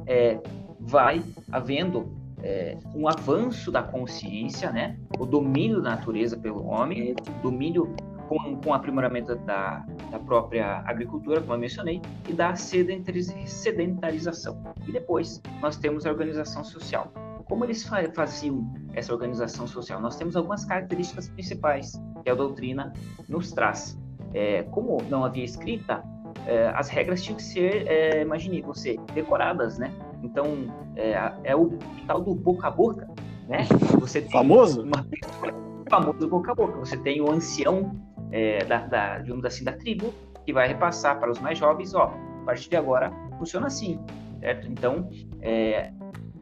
é, 0.05 0.39
vai 0.79 1.23
havendo 1.51 2.15
é, 2.43 2.77
um 2.93 3.07
avanço 3.07 3.71
da 3.71 3.81
consciência, 3.81 4.71
né? 4.71 4.95
o 5.17 5.25
domínio 5.25 5.81
da 5.81 5.95
natureza 5.95 6.37
pelo 6.37 6.67
homem, 6.67 7.15
domínio 7.41 7.95
com, 8.27 8.57
com 8.57 8.69
o 8.69 8.73
aprimoramento 8.73 9.35
da, 9.37 9.83
da 10.11 10.19
própria 10.19 10.83
agricultura, 10.85 11.41
como 11.41 11.53
eu 11.53 11.59
mencionei, 11.59 11.99
e 12.29 12.33
da 12.33 12.55
sedentarização. 12.55 14.61
E 14.87 14.91
depois 14.91 15.41
nós 15.61 15.77
temos 15.77 16.05
a 16.05 16.11
organização 16.11 16.63
social. 16.63 17.11
Como 17.45 17.65
eles 17.65 17.89
faziam 18.13 18.71
essa 18.93 19.11
organização 19.11 19.65
social? 19.65 19.99
Nós 19.99 20.15
temos 20.15 20.35
algumas 20.35 20.63
características 20.63 21.27
principais 21.29 21.99
que 22.23 22.29
a 22.29 22.35
doutrina 22.35 22.93
nos 23.27 23.51
traz 23.51 23.97
é, 24.33 24.63
como 24.63 24.97
não 25.09 25.23
havia 25.23 25.43
escrita, 25.43 26.03
é, 26.45 26.71
as 26.75 26.89
regras 26.89 27.21
tinham 27.21 27.37
que 27.37 27.43
ser, 27.43 27.87
é, 27.87 28.21
imagine 28.21 28.61
você, 28.61 28.97
decoradas, 29.13 29.77
né? 29.77 29.91
Então, 30.23 30.73
é, 30.95 31.11
é, 31.43 31.55
o 31.55 31.77
tal 32.05 32.21
do 32.21 32.33
boca 32.33 32.67
a 32.67 32.71
boca, 32.71 33.07
né? 33.47 33.65
Você 33.99 34.21
famoso? 34.21 34.83
Uma, 34.83 35.05
famoso 35.89 36.27
boca 36.27 36.51
a 36.51 36.55
boca. 36.55 36.79
Você 36.79 36.97
tem 36.97 37.21
o 37.21 37.31
ancião 37.31 37.91
é, 38.31 38.63
da, 38.65 38.79
da, 38.87 39.19
digamos 39.19 39.45
assim, 39.45 39.63
da 39.63 39.73
tribo, 39.73 40.13
que 40.45 40.53
vai 40.53 40.67
repassar 40.67 41.19
para 41.19 41.29
os 41.31 41.39
mais 41.39 41.57
jovens, 41.57 41.93
ó, 41.93 42.13
a 42.41 42.45
partir 42.45 42.69
de 42.69 42.77
agora 42.77 43.11
funciona 43.37 43.67
assim, 43.67 43.99
certo? 44.39 44.67
Então, 44.71 45.09
é, 45.41 45.91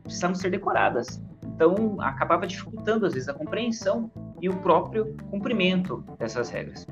precisamos 0.03 0.39
ser 0.39 0.51
decoradas. 0.51 1.21
Então, 1.43 1.97
acabava 1.99 2.45
dificultando, 2.45 3.05
às 3.05 3.13
vezes, 3.13 3.29
a 3.29 3.33
compreensão 3.33 4.11
e 4.41 4.49
o 4.49 4.55
próprio 4.57 5.15
cumprimento 5.31 6.03
dessas 6.19 6.49
regras. 6.49 6.85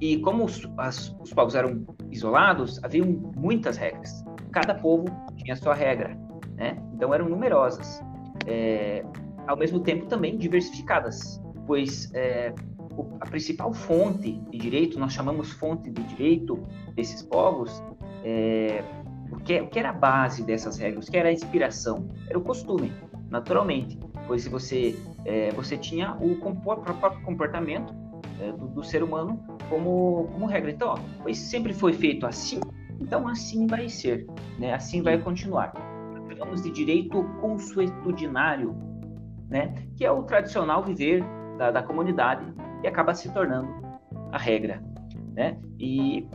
E 0.00 0.18
como 0.18 0.44
os, 0.44 0.68
as, 0.78 1.14
os 1.20 1.32
povos 1.32 1.54
eram 1.54 1.84
isolados, 2.10 2.82
havia 2.82 3.04
muitas 3.04 3.76
regras. 3.76 4.24
Cada 4.52 4.74
povo 4.74 5.06
tinha 5.36 5.54
a 5.54 5.56
sua 5.56 5.74
regra, 5.74 6.16
né? 6.56 6.76
Então 6.94 7.12
eram 7.14 7.28
numerosas. 7.28 8.02
É, 8.46 9.04
ao 9.46 9.56
mesmo 9.56 9.80
tempo 9.80 10.06
também 10.06 10.36
diversificadas, 10.36 11.40
pois 11.66 12.12
é, 12.14 12.52
a 13.20 13.26
principal 13.26 13.72
fonte 13.72 14.40
de 14.50 14.58
direito, 14.58 14.98
nós 14.98 15.12
chamamos 15.12 15.52
fonte 15.52 15.90
de 15.90 16.02
direito 16.04 16.62
desses 16.94 17.22
povos, 17.22 17.82
é, 18.22 18.82
o, 19.30 19.36
que, 19.36 19.60
o 19.60 19.68
que 19.68 19.78
era 19.78 19.90
a 19.90 19.92
base 19.92 20.42
dessas 20.44 20.78
regras, 20.78 21.08
o 21.08 21.10
que 21.10 21.16
era 21.16 21.28
a 21.28 21.32
inspiração? 21.32 22.08
Era 22.28 22.38
o 22.38 22.42
costume, 22.42 22.92
naturalmente, 23.30 23.98
pois 24.26 24.42
se 24.42 24.48
você, 24.48 24.96
é, 25.24 25.50
você 25.52 25.76
tinha 25.76 26.14
o, 26.16 26.32
o 26.32 26.56
próprio 26.56 27.22
comportamento 27.22 27.92
é, 27.92 28.03
do, 28.52 28.68
do, 28.68 28.82
ser 28.82 29.02
humano 29.02 29.42
como, 29.68 30.28
como 30.32 30.46
regra. 30.46 30.70
Então, 30.70 30.88
ó, 30.88 30.98
pois 31.22 31.38
sempre 31.38 31.72
foi 31.72 31.92
feito 31.92 32.26
assim, 32.26 32.60
então 33.00 33.26
assim 33.28 33.66
vai 33.66 33.88
ser, 33.88 34.26
né? 34.58 34.74
assim 34.74 35.02
vai 35.02 35.18
continuar. 35.18 35.72
Falamos 36.28 36.62
de 36.62 36.70
direito 36.70 37.24
consuetudinário, 37.40 38.74
né? 39.48 39.74
que 39.96 40.04
é 40.04 40.10
o 40.10 40.22
tradicional 40.22 40.82
viver 40.82 41.24
da, 41.58 41.70
da 41.70 41.82
comunidade 41.82 42.44
e 42.82 42.86
acaba 42.86 43.14
se 43.14 43.32
tornando 43.32 43.68
a 44.32 44.38
regra. 44.38 44.82
Né? 45.34 45.58
E 45.78 46.26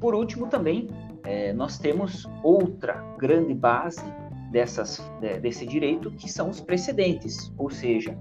por 0.00 0.14
último, 0.14 0.46
também 0.46 0.88
é, 1.24 1.52
nós 1.52 1.78
temos 1.78 2.26
outra 2.42 2.94
grande 3.18 3.52
base 3.52 4.04
dessas, 4.50 4.98
desse 5.42 5.66
direito, 5.66 6.10
que 6.12 6.30
são 6.30 6.48
os 6.48 6.60
precedentes, 6.60 7.52
ou 7.58 7.68
seja, 7.68 8.16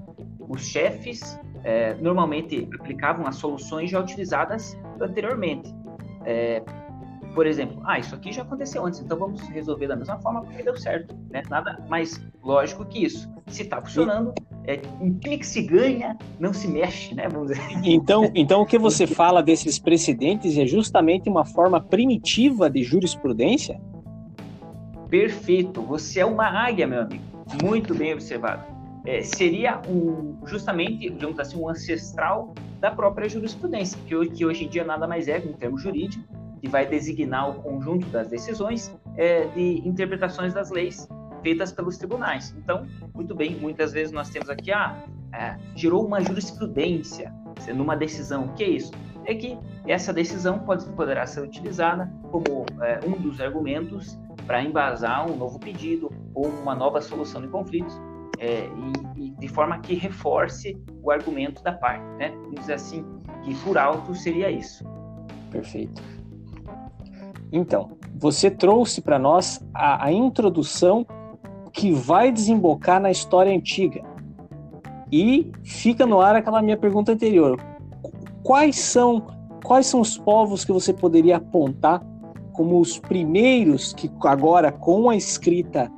os 0.49 0.65
chefes 0.65 1.39
é, 1.67 1.95
normalmente 1.95 2.65
aplicavam 2.79 3.27
as 3.27 3.35
soluções 3.35 3.91
já 3.91 3.99
utilizadas 3.99 4.79
anteriormente. 5.01 5.75
É, 6.23 6.63
por 7.35 7.45
exemplo, 7.45 7.81
ah, 7.85 7.99
isso 7.99 8.15
aqui 8.15 8.31
já 8.31 8.41
aconteceu 8.43 8.85
antes, 8.85 9.01
então 9.01 9.19
vamos 9.19 9.41
resolver 9.49 9.85
da 9.87 9.97
mesma 9.97 10.17
forma 10.19 10.41
porque 10.43 10.63
deu 10.63 10.77
certo, 10.77 11.13
né? 11.29 11.43
Nada 11.49 11.85
mais 11.89 12.25
lógico 12.41 12.85
que 12.85 13.03
isso. 13.03 13.29
Se 13.47 13.63
está 13.63 13.81
funcionando, 13.81 14.33
é, 14.63 14.79
em 15.01 15.13
que 15.15 15.45
se 15.45 15.61
ganha, 15.61 16.17
não 16.39 16.53
se 16.53 16.69
mexe, 16.69 17.13
né? 17.13 17.27
Vamos 17.27 17.49
dizer. 17.49 17.61
Então, 17.83 18.31
então 18.33 18.61
o 18.61 18.65
que 18.65 18.79
você 18.79 19.05
fala 19.05 19.43
desses 19.43 19.77
precedentes 19.77 20.57
é 20.57 20.65
justamente 20.65 21.29
uma 21.29 21.43
forma 21.43 21.81
primitiva 21.81 22.69
de 22.69 22.81
jurisprudência? 22.81 23.77
Perfeito. 25.09 25.81
Você 25.81 26.21
é 26.21 26.25
uma 26.25 26.47
águia, 26.47 26.87
meu 26.87 27.01
amigo. 27.01 27.23
Muito 27.61 27.93
bem 27.93 28.13
observado. 28.13 28.76
É, 29.07 29.21
seria 29.21 29.81
um, 29.87 30.37
justamente, 30.45 31.09
digamos 31.09 31.39
assim, 31.39 31.57
um 31.57 31.69
ancestral 31.69 32.53
da 32.81 32.91
própria 32.91 33.29
jurisprudência, 33.29 33.97
que, 34.05 34.29
que 34.31 34.45
hoje 34.45 34.65
em 34.65 34.67
dia 34.67 34.83
nada 34.83 35.07
mais 35.07 35.29
é, 35.29 35.37
em 35.37 35.53
termo 35.53 35.77
jurídico, 35.77 36.21
que 36.59 36.67
vai 36.67 36.85
designar 36.85 37.49
o 37.49 37.53
conjunto 37.53 38.05
das 38.07 38.27
decisões 38.27 38.93
é, 39.15 39.45
de 39.45 39.87
interpretações 39.87 40.53
das 40.53 40.69
leis 40.71 41.07
feitas 41.41 41.71
pelos 41.71 41.97
tribunais. 41.97 42.53
Então, 42.57 42.85
muito 43.13 43.33
bem, 43.33 43.55
muitas 43.55 43.93
vezes 43.93 44.11
nós 44.11 44.29
temos 44.29 44.49
aqui, 44.49 44.73
ah, 44.73 45.01
é, 45.31 45.55
gerou 45.73 46.05
uma 46.05 46.19
jurisprudência 46.19 47.33
numa 47.73 47.95
decisão. 47.95 48.47
O 48.47 48.53
que 48.55 48.63
é 48.65 48.69
isso? 48.71 48.91
É 49.23 49.33
que 49.33 49.57
essa 49.87 50.11
decisão 50.11 50.59
pode, 50.59 50.85
poderá 50.87 51.25
ser 51.25 51.39
utilizada 51.39 52.11
como 52.29 52.65
é, 52.81 52.99
um 53.07 53.11
dos 53.11 53.39
argumentos 53.39 54.19
para 54.45 54.61
embasar 54.61 55.25
um 55.31 55.37
novo 55.37 55.57
pedido 55.59 56.11
ou 56.33 56.47
uma 56.47 56.75
nova 56.75 56.99
solução 56.99 57.41
de 57.41 57.47
conflitos, 57.47 57.97
é, 58.39 58.69
e, 59.15 59.27
e, 59.27 59.29
de 59.31 59.47
forma 59.47 59.79
que 59.79 59.95
reforce 59.95 60.77
o 61.01 61.11
argumento 61.11 61.63
da 61.63 61.73
parte. 61.73 62.05
Né? 62.17 62.29
Vamos 62.29 62.59
dizer 62.61 62.73
assim, 62.73 63.05
que 63.43 63.55
por 63.63 63.77
alto 63.77 64.13
seria 64.15 64.49
isso. 64.49 64.85
Perfeito. 65.51 66.01
Então, 67.51 67.97
você 68.15 68.51
trouxe 68.51 69.01
para 69.01 69.17
nós 69.17 69.63
a, 69.73 70.05
a 70.05 70.11
introdução 70.11 71.05
que 71.71 71.91
vai 71.91 72.31
desembocar 72.31 72.99
na 72.99 73.11
história 73.11 73.53
antiga. 73.55 74.03
E 75.11 75.51
fica 75.63 76.05
no 76.05 76.19
ar 76.19 76.35
aquela 76.35 76.61
minha 76.61 76.75
pergunta 76.75 77.11
anterior. 77.11 77.59
Quais 78.43 78.77
são 78.77 79.35
quais 79.63 79.87
são 79.87 79.99
os 79.99 80.17
povos 80.17 80.63
que 80.63 80.71
você 80.71 80.93
poderia 80.93 81.37
apontar 81.37 82.01
como 82.53 82.79
os 82.79 82.97
primeiros 82.97 83.91
que 83.91 84.09
agora 84.23 84.71
com 84.71 85.09
a 85.09 85.15
escrita 85.15 85.91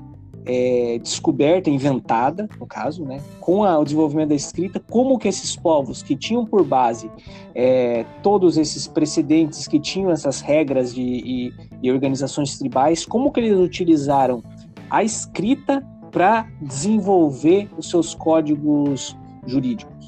é, 0.46 1.00
descoberta, 1.01 1.69
inventada, 1.69 2.48
no 2.60 2.65
caso, 2.65 3.05
né, 3.05 3.22
com 3.39 3.63
a, 3.63 3.77
o 3.77 3.84
desenvolvimento 3.84 4.29
da 4.29 4.36
escrita, 4.36 4.81
como 4.89 5.17
que 5.17 5.27
esses 5.27 5.55
povos 5.55 6.01
que 6.01 6.15
tinham 6.15 6.46
por 6.46 6.63
base 6.63 7.10
é, 7.53 8.05
todos 8.24 8.58
esses 8.58 8.88
precedentes, 8.88 9.67
que 9.67 9.79
tinham 9.79 10.12
essas 10.12 10.41
regras 10.41 10.93
de, 10.93 11.01
e, 11.01 11.53
e 11.81 11.91
organizações 11.91 12.58
tribais, 12.58 13.05
como 13.05 13.31
que 13.31 13.39
eles 13.39 13.58
utilizaram 13.58 14.41
a 14.89 15.03
escrita 15.03 15.86
para 16.12 16.48
desenvolver 16.62 17.69
os 17.77 17.89
seus 17.89 18.15
códigos 18.15 19.15
jurídicos? 19.46 19.99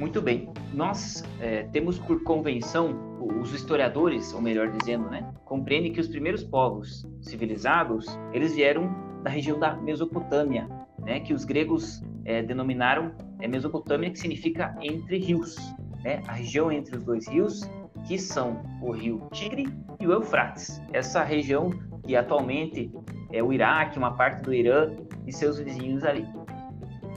Muito 0.00 0.22
bem. 0.22 0.48
Nós 0.72 1.22
é, 1.38 1.64
temos 1.64 1.98
por 1.98 2.22
convenção 2.22 3.18
os 3.38 3.52
historiadores, 3.52 4.32
ou 4.32 4.40
melhor 4.40 4.70
dizendo, 4.70 5.10
né, 5.10 5.30
compreendem 5.44 5.92
que 5.92 6.00
os 6.00 6.08
primeiros 6.08 6.42
povos 6.42 7.06
civilizados 7.20 8.06
eles 8.32 8.54
vieram 8.54 8.90
da 9.22 9.28
região 9.28 9.58
da 9.58 9.76
Mesopotâmia, 9.76 10.66
né, 11.00 11.20
que 11.20 11.34
os 11.34 11.44
gregos 11.44 12.02
é, 12.24 12.42
denominaram 12.42 13.12
é, 13.40 13.46
Mesopotâmia, 13.46 14.10
que 14.10 14.18
significa 14.18 14.74
entre 14.80 15.18
rios, 15.18 15.56
né, 16.02 16.22
a 16.26 16.32
região 16.32 16.72
entre 16.72 16.96
os 16.96 17.04
dois 17.04 17.28
rios, 17.28 17.60
que 18.06 18.18
são 18.18 18.62
o 18.80 18.92
rio 18.92 19.28
Tigre 19.32 19.68
e 20.00 20.06
o 20.06 20.12
Eufrates. 20.12 20.80
Essa 20.94 21.22
região 21.22 21.68
que 22.02 22.16
atualmente 22.16 22.90
é 23.30 23.42
o 23.42 23.52
Iraque, 23.52 23.98
uma 23.98 24.16
parte 24.16 24.42
do 24.44 24.54
Irã 24.54 24.96
e 25.26 25.32
seus 25.32 25.58
vizinhos 25.58 26.04
ali. 26.04 26.26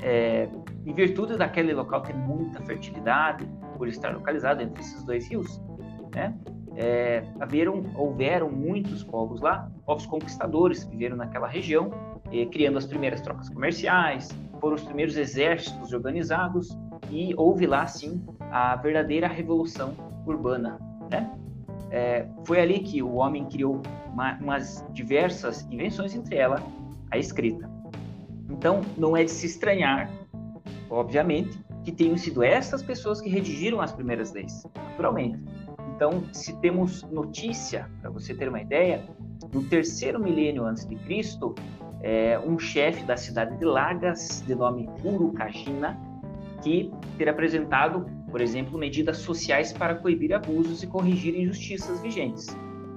É, 0.02 0.50
em 0.86 0.94
virtude 0.94 1.38
daquele 1.38 1.74
local 1.74 2.02
ter 2.02 2.16
muita 2.16 2.62
fertilidade, 2.62 3.48
por 3.78 3.88
estar 3.88 4.14
localizado 4.14 4.62
entre 4.62 4.82
esses 4.82 5.04
dois 5.04 5.28
rios, 5.28 5.62
né? 6.14 6.36
É, 6.76 7.24
haveram, 7.40 7.84
houveram 7.96 8.50
muitos 8.50 9.04
povos 9.04 9.42
lá, 9.42 9.70
povos 9.86 10.06
conquistadores 10.06 10.84
que 10.84 10.92
viveram 10.92 11.16
naquela 11.16 11.48
região, 11.48 11.92
criando 12.52 12.78
as 12.78 12.86
primeiras 12.86 13.22
trocas 13.22 13.48
comerciais, 13.50 14.30
foram 14.60 14.76
os 14.76 14.84
primeiros 14.84 15.16
exércitos 15.16 15.94
organizados 15.94 16.76
e 17.12 17.34
houve 17.38 17.68
lá, 17.68 17.86
sim, 17.86 18.26
a 18.50 18.76
verdadeira 18.76 19.28
revolução 19.28 19.94
urbana, 20.26 20.80
né? 21.12 21.32
É, 21.92 22.26
foi 22.44 22.60
ali 22.60 22.80
que 22.80 23.04
o 23.04 23.16
homem 23.16 23.46
criou 23.46 23.84
uma, 24.12 24.36
umas 24.40 24.84
diversas 24.94 25.62
invenções, 25.70 26.16
entre 26.16 26.38
elas 26.38 26.64
a 27.12 27.20
escrita. 27.20 27.70
Então, 28.50 28.82
não 28.98 29.16
é 29.16 29.24
de 29.24 29.30
se 29.30 29.46
estranhar, 29.46 30.10
obviamente, 30.94 31.60
que 31.84 31.92
tenham 31.92 32.18
sido 32.18 32.44
essas 32.44 32.82
pessoas 32.82 33.20
que 33.20 33.30
redigiram 33.30 33.82
as 33.82 33.92
primeiras 33.92 34.32
leis, 34.32 34.64
naturalmente. 34.76 35.40
Então, 35.96 36.24
se 36.32 36.54
temos 36.60 37.04
notícia, 37.04 37.90
para 38.02 38.10
você 38.10 38.34
ter 38.34 38.50
uma 38.50 38.62
ideia, 38.62 39.04
no 39.54 39.64
terceiro 39.64 40.20
milênio 40.20 40.66
antes 40.66 40.86
de 40.86 40.96
Cristo, 40.96 41.54
é, 42.02 42.40
um 42.40 42.58
chefe 42.58 43.04
da 43.04 43.16
cidade 43.16 43.58
de 43.58 43.66
Lagas, 43.66 44.44
de 44.46 44.56
nome 44.56 44.90
Urukagina, 45.04 46.00
que 46.62 46.92
ter 47.18 47.30
apresentado, 47.30 48.06
por 48.32 48.42
exemplo, 48.42 48.78
medidas 48.78 49.18
sociais 49.18 49.74
para 49.74 49.96
coibir 49.96 50.34
abusos 50.34 50.82
e 50.84 50.88
corrigir 50.88 51.36
injustiças 51.36 52.02
vigentes. 52.02 52.48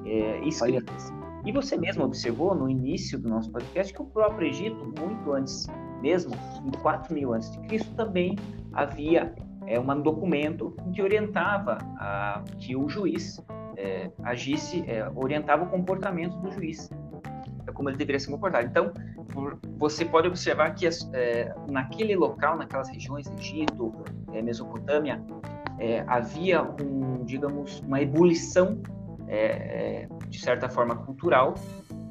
É, 0.04 0.40
escritas. 0.46 1.12
E 1.44 1.52
você 1.52 1.76
mesmo 1.76 2.04
observou 2.04 2.54
no 2.54 2.68
início 2.70 3.18
do 3.18 3.28
nosso 3.28 3.50
podcast 3.50 3.92
que 3.92 4.00
o 4.00 4.04
próprio 4.04 4.48
Egito, 4.48 4.92
muito 5.00 5.32
antes 5.32 5.66
mesmo, 6.00 6.34
em 6.64 6.70
4000 6.80 7.34
a.C., 7.34 7.60
também 7.96 8.36
havia 8.72 9.34
é, 9.66 9.78
um 9.80 10.00
documento 10.00 10.74
que 10.92 11.02
orientava 11.02 11.78
a, 11.98 12.42
que 12.58 12.76
o 12.76 12.88
juiz 12.88 13.42
é, 13.76 14.10
agisse, 14.22 14.84
é, 14.86 15.08
orientava 15.14 15.64
o 15.64 15.68
comportamento 15.68 16.36
do 16.38 16.50
juiz, 16.52 16.90
é 17.66 17.72
como 17.72 17.88
ele 17.88 17.96
deveria 17.96 18.20
se 18.20 18.30
comportar. 18.30 18.64
Então, 18.64 18.92
você 19.76 20.04
pode 20.04 20.28
observar 20.28 20.74
que 20.74 20.86
é, 20.86 21.54
naquele 21.68 22.16
local, 22.16 22.56
naquelas 22.56 22.88
regiões, 22.88 23.26
Egito, 23.38 23.92
é, 24.32 24.40
Mesopotâmia, 24.40 25.22
é, 25.78 26.02
havia 26.06 26.62
um, 26.62 27.24
digamos, 27.24 27.80
uma 27.80 28.00
ebulição 28.00 28.80
de 30.28 30.38
certa 30.38 30.68
forma 30.68 30.96
cultural 30.96 31.54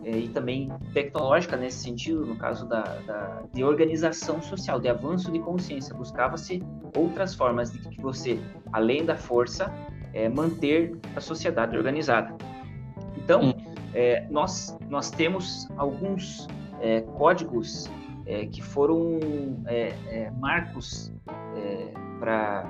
é, 0.05 0.17
e 0.17 0.29
também 0.29 0.69
tecnológica 0.93 1.57
nesse 1.57 1.79
sentido, 1.79 2.25
no 2.25 2.35
caso 2.35 2.67
da, 2.67 2.83
da 3.07 3.43
de 3.51 3.63
organização 3.63 4.41
social, 4.41 4.79
de 4.79 4.87
avanço 4.87 5.31
de 5.31 5.39
consciência. 5.39 5.95
Buscava-se 5.95 6.61
outras 6.95 7.33
formas 7.33 7.71
de 7.71 7.79
que 7.79 8.01
você, 8.01 8.39
além 8.71 9.03
da 9.03 9.15
força, 9.15 9.73
é, 10.13 10.29
manter 10.29 10.95
a 11.15 11.19
sociedade 11.19 11.75
organizada. 11.75 12.35
Então, 13.17 13.49
hum. 13.49 13.53
é, 13.93 14.27
nós, 14.29 14.77
nós 14.89 15.09
temos 15.09 15.67
alguns 15.75 16.47
é, 16.79 17.01
códigos 17.01 17.89
é, 18.27 18.45
que 18.45 18.61
foram 18.61 19.19
é, 19.65 20.29
marcos 20.39 21.11
para 22.19 22.63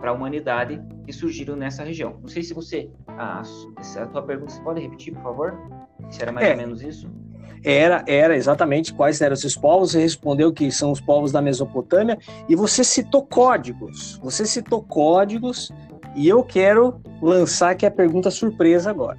para 0.00 0.10
a 0.10 0.14
humanidade 0.14 0.80
que 1.04 1.12
surgiram 1.12 1.54
nessa 1.54 1.84
região. 1.84 2.18
Não 2.20 2.28
sei 2.28 2.42
se 2.42 2.54
você 2.54 2.90
a, 3.20 3.42
a 4.02 4.06
tua 4.06 4.22
pergunta 4.22 4.50
você 4.50 4.62
pode 4.62 4.80
repetir, 4.80 5.12
por 5.12 5.22
favor? 5.22 5.58
Se 6.08 6.22
era 6.22 6.32
mais 6.32 6.46
é, 6.46 6.52
ou 6.52 6.56
menos 6.56 6.82
isso? 6.82 7.06
Era, 7.62 8.02
era 8.06 8.34
exatamente 8.34 8.94
quais 8.94 9.20
eram 9.20 9.34
esses 9.34 9.54
povos. 9.54 9.92
Você 9.92 10.00
respondeu 10.00 10.50
que 10.52 10.72
são 10.72 10.90
os 10.90 11.00
povos 11.00 11.30
da 11.30 11.42
Mesopotâmia 11.42 12.18
e 12.48 12.56
você 12.56 12.82
citou 12.82 13.22
códigos. 13.26 14.18
Você 14.22 14.46
citou 14.46 14.82
códigos 14.82 15.70
e 16.16 16.26
eu 16.26 16.42
quero 16.42 16.98
lançar 17.20 17.72
aqui 17.72 17.84
a 17.84 17.90
pergunta 17.90 18.30
surpresa 18.30 18.88
agora. 18.88 19.18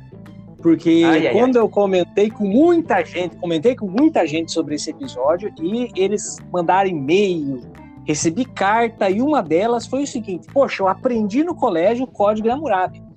Porque 0.64 1.04
ai, 1.06 1.28
ai, 1.28 1.34
quando 1.34 1.58
ai. 1.58 1.62
eu 1.62 1.70
comentei 1.70 2.32
com 2.32 2.46
muita 2.46 3.04
gente, 3.04 3.36
comentei 3.36 3.76
com 3.76 3.88
muita 3.88 4.26
gente 4.26 4.52
sobre 4.52 4.76
esse 4.76 4.90
episódio 4.90 5.54
e 5.62 5.92
eles 5.96 6.38
mandaram 6.52 6.90
e-mail, 6.90 7.62
recebi 8.06 8.46
carta 8.46 9.10
e 9.10 9.22
uma 9.22 9.42
delas 9.42 9.86
foi 9.88 10.04
o 10.04 10.08
seguinte: 10.08 10.48
Poxa, 10.54 10.84
eu 10.84 10.88
aprendi 10.88 11.44
no 11.44 11.56
colégio 11.56 12.06
o 12.06 12.08
código 12.08 12.48
da 12.48 12.54
Hammurabi 12.54 13.11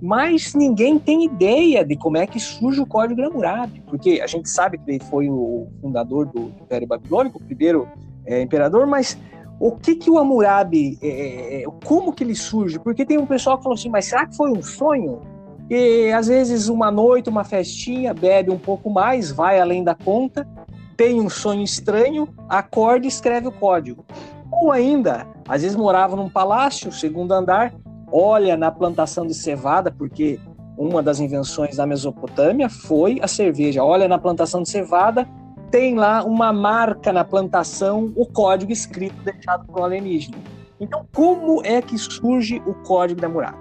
mas 0.00 0.54
ninguém 0.54 0.98
tem 0.98 1.24
ideia 1.24 1.84
de 1.84 1.96
como 1.96 2.16
é 2.16 2.26
que 2.26 2.38
surge 2.38 2.80
o 2.80 2.86
Código 2.86 3.22
Hammurabi, 3.22 3.82
porque 3.86 4.20
a 4.22 4.26
gente 4.26 4.48
sabe 4.48 4.78
que 4.78 4.90
ele 4.90 5.04
foi 5.04 5.28
o 5.28 5.68
fundador 5.80 6.26
do 6.26 6.52
Império 6.60 6.86
Babilônico, 6.86 7.38
o 7.38 7.42
primeiro 7.42 7.88
é, 8.26 8.42
imperador, 8.42 8.86
mas 8.86 9.18
o 9.58 9.72
que 9.72 9.94
que 9.94 10.10
o 10.10 10.18
Hammurabi, 10.18 10.98
é, 11.02 11.08
é, 11.08 11.62
é, 11.62 11.64
como 11.84 12.12
que 12.12 12.22
ele 12.22 12.34
surge? 12.34 12.78
Porque 12.78 13.06
tem 13.06 13.16
um 13.16 13.26
pessoal 13.26 13.56
que 13.56 13.62
falou 13.62 13.74
assim, 13.74 13.88
mas 13.88 14.04
será 14.06 14.26
que 14.26 14.36
foi 14.36 14.50
um 14.50 14.62
sonho? 14.62 15.20
E 15.70 16.12
às 16.12 16.28
vezes 16.28 16.68
uma 16.68 16.90
noite, 16.90 17.30
uma 17.30 17.42
festinha, 17.42 18.12
bebe 18.12 18.50
um 18.50 18.58
pouco 18.58 18.90
mais, 18.90 19.32
vai 19.32 19.58
além 19.58 19.82
da 19.82 19.94
conta, 19.94 20.46
tem 20.96 21.20
um 21.20 21.28
sonho 21.28 21.62
estranho, 21.62 22.28
acorda 22.48 23.06
e 23.06 23.08
escreve 23.08 23.48
o 23.48 23.52
código. 23.52 24.04
Ou 24.52 24.70
ainda, 24.70 25.26
às 25.48 25.62
vezes 25.62 25.76
morava 25.76 26.14
num 26.16 26.28
palácio, 26.28 26.92
segundo 26.92 27.32
andar, 27.32 27.74
olha 28.10 28.56
na 28.56 28.70
plantação 28.70 29.26
de 29.26 29.34
cevada, 29.34 29.90
porque 29.90 30.38
uma 30.76 31.02
das 31.02 31.20
invenções 31.20 31.76
da 31.76 31.86
Mesopotâmia 31.86 32.68
foi 32.68 33.18
a 33.22 33.28
cerveja. 33.28 33.82
Olha 33.82 34.06
na 34.06 34.18
plantação 34.18 34.62
de 34.62 34.68
cevada, 34.68 35.26
tem 35.70 35.94
lá 35.94 36.24
uma 36.24 36.52
marca 36.52 37.12
na 37.12 37.24
plantação, 37.24 38.12
o 38.14 38.26
código 38.26 38.72
escrito 38.72 39.16
deixado 39.22 39.66
por 39.66 39.82
alienígena. 39.82 40.36
Então, 40.78 41.06
como 41.14 41.64
é 41.64 41.80
que 41.80 41.96
surge 41.96 42.62
o 42.66 42.74
código 42.74 43.20
da 43.20 43.28
Murata? 43.28 43.58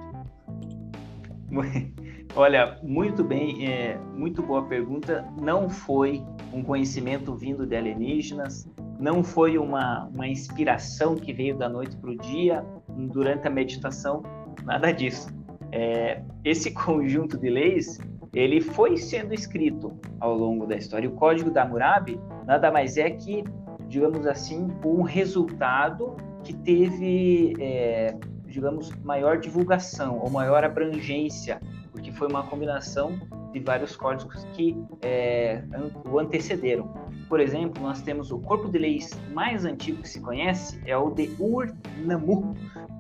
Olha, 2.36 2.78
muito 2.84 3.24
bem, 3.24 3.66
é, 3.66 3.98
muito 4.14 4.44
boa 4.44 4.64
pergunta. 4.64 5.26
Não 5.42 5.70
foi 5.70 6.22
um 6.54 6.62
conhecimento 6.62 7.34
vindo 7.34 7.66
de 7.66 7.78
alienígenas, 7.78 8.68
não 9.00 9.24
foi 9.24 9.58
uma, 9.58 10.06
uma 10.14 10.28
inspiração 10.28 11.16
que 11.16 11.34
veio 11.34 11.58
da 11.58 11.68
noite 11.68 11.96
para 11.98 12.10
o 12.10 12.18
dia 12.18 12.66
durante 12.90 13.48
a 13.48 13.50
meditação, 13.50 14.24
nada 14.64 14.92
disso. 14.92 15.30
É, 15.72 16.22
esse 16.44 16.72
conjunto 16.74 17.38
de 17.38 17.50
leis 17.50 18.00
ele 18.36 18.60
foi 18.60 18.98
sendo 18.98 19.34
escrito 19.34 19.98
ao 20.20 20.36
longo 20.36 20.68
da 20.68 20.76
história. 20.76 21.08
O 21.10 21.14
Código 21.14 21.50
da 21.50 21.64
Hammurabi 21.64 22.20
nada 22.46 22.70
mais 22.70 22.98
é 22.98 23.10
que, 23.10 23.46
digamos 23.88 24.28
assim, 24.28 24.68
um 24.84 25.02
resultado 25.02 26.18
que 26.44 26.54
teve, 26.54 27.54
é, 27.60 28.14
digamos, 28.46 28.92
maior 29.04 29.40
divulgação 29.40 30.20
ou 30.20 30.30
maior 30.30 30.66
abrangência, 30.66 31.62
porque 31.94 32.12
foi 32.12 32.28
uma 32.28 32.44
combinação 32.44 33.18
de 33.54 33.60
vários 33.62 33.96
códigos 33.96 34.44
que 34.54 34.78
é, 35.02 35.64
o 36.12 36.20
antecederam. 36.20 36.94
Por 37.28 37.40
exemplo, 37.40 37.82
nós 37.82 38.02
temos 38.02 38.32
o 38.32 38.40
corpo 38.40 38.70
de 38.70 38.78
leis 38.78 39.12
mais 39.34 39.66
antigo 39.66 40.02
que 40.02 40.10
se 40.10 40.22
conhece, 40.22 40.80
é 40.86 40.96
o 40.96 41.10
de 41.10 41.30
Ur-Nammu, 41.40 42.56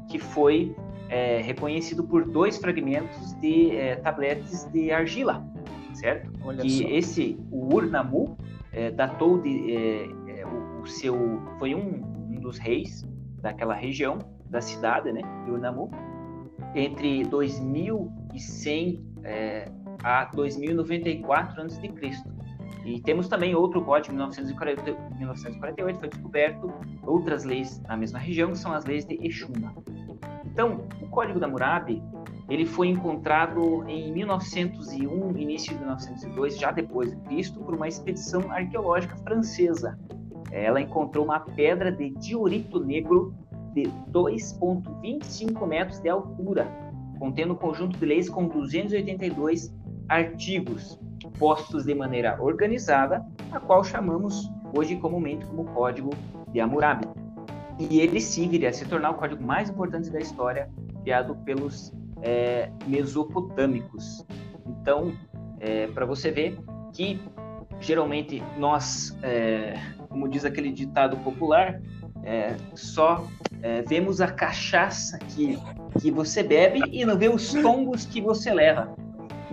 que 0.09 0.17
foi 0.17 0.75
é, 1.09 1.41
reconhecido 1.41 2.03
por 2.03 2.25
dois 2.25 2.57
fragmentos 2.57 3.33
de 3.39 3.75
é, 3.75 3.95
tabletes 3.97 4.65
de 4.71 4.91
argila, 4.91 5.45
certo? 5.93 6.31
Olha 6.43 6.61
que 6.61 6.69
só. 6.69 6.87
esse, 6.89 7.39
o 7.51 7.73
Urnamu, 7.73 8.37
é, 8.71 8.91
datou 8.91 9.39
de 9.39 9.73
é, 9.73 10.09
é, 10.39 10.45
o, 10.45 10.81
o, 10.81 10.87
seu, 10.87 11.15
foi 11.59 11.73
um, 11.73 12.03
um, 12.29 12.39
dos 12.41 12.57
reis 12.57 13.05
daquela 13.41 13.73
região 13.73 14.19
da 14.49 14.61
cidade, 14.61 15.11
né, 15.11 15.21
de 15.45 15.51
Urnamu, 15.51 15.89
entre 16.73 17.23
2100 17.23 19.05
é, 19.23 19.71
a 20.03 20.25
2094 20.25 21.61
a.C. 21.61 21.89
E 22.85 23.01
temos 23.01 23.27
também 23.27 23.55
outro 23.55 23.83
código, 23.83 24.13
1948, 24.13 25.17
1948 25.17 25.99
foi 25.99 26.07
descoberto 26.07 26.71
outras 27.01 27.43
leis 27.43 27.81
na 27.81 27.97
mesma 27.97 28.19
região, 28.19 28.51
que 28.51 28.59
são 28.59 28.71
as 28.71 28.85
leis 28.85 29.03
de 29.05 29.17
Exuma. 29.25 29.73
Então, 30.45 30.85
o 31.01 31.07
Código 31.07 31.39
da 31.39 31.47
Hammurabi, 31.47 32.01
ele 32.47 32.65
foi 32.65 32.87
encontrado 32.87 33.83
em 33.89 34.13
1901, 34.13 35.35
início 35.35 35.73
de 35.73 35.79
1902, 35.79 36.59
já 36.59 36.71
depois 36.71 37.09
de 37.09 37.17
Cristo, 37.23 37.59
por 37.59 37.73
uma 37.73 37.87
expedição 37.87 38.51
arqueológica 38.51 39.17
francesa. 39.17 39.99
Ela 40.51 40.79
encontrou 40.79 41.25
uma 41.25 41.39
pedra 41.39 41.91
de 41.91 42.11
diorito 42.11 42.79
negro 42.79 43.33
de 43.73 43.83
2,25 44.11 45.67
metros 45.67 45.99
de 45.99 46.07
altura, 46.07 46.67
contendo 47.17 47.53
um 47.53 47.57
conjunto 47.57 47.97
de 47.97 48.05
leis 48.05 48.29
com 48.29 48.47
282 48.47 49.73
artigos 50.09 50.99
postos 51.39 51.85
de 51.85 51.93
maneira 51.93 52.41
organizada, 52.41 53.25
a 53.51 53.59
qual 53.59 53.83
chamamos 53.83 54.49
hoje 54.73 54.95
comumente 54.97 55.45
como 55.45 55.65
Código 55.65 56.11
de 56.51 56.59
Hammurabi. 56.59 57.07
E 57.77 57.99
ele 57.99 58.21
sim 58.21 58.47
viria 58.47 58.69
a 58.69 58.73
se 58.73 58.85
tornar 58.85 59.11
o 59.11 59.15
código 59.15 59.43
mais 59.43 59.69
importante 59.69 60.09
da 60.09 60.19
história, 60.19 60.69
criado 61.03 61.35
pelos 61.43 61.93
é, 62.21 62.69
mesopotâmicos. 62.87 64.25
Então, 64.65 65.13
é, 65.59 65.87
para 65.87 66.05
você 66.05 66.31
ver 66.31 66.57
que 66.93 67.19
geralmente 67.79 68.41
nós, 68.57 69.17
é, 69.21 69.73
como 70.09 70.29
diz 70.29 70.45
aquele 70.45 70.71
ditado 70.71 71.17
popular, 71.17 71.81
é, 72.23 72.55
só 72.73 73.27
é, 73.61 73.81
vemos 73.81 74.21
a 74.21 74.27
cachaça 74.27 75.17
que, 75.19 75.59
que 75.99 76.09
você 76.09 76.41
bebe 76.41 76.81
e 76.91 77.05
não 77.05 77.17
vê 77.17 77.27
os 77.27 77.53
tombos 77.53 78.05
que 78.05 78.21
você 78.21 78.53
leva. 78.53 78.95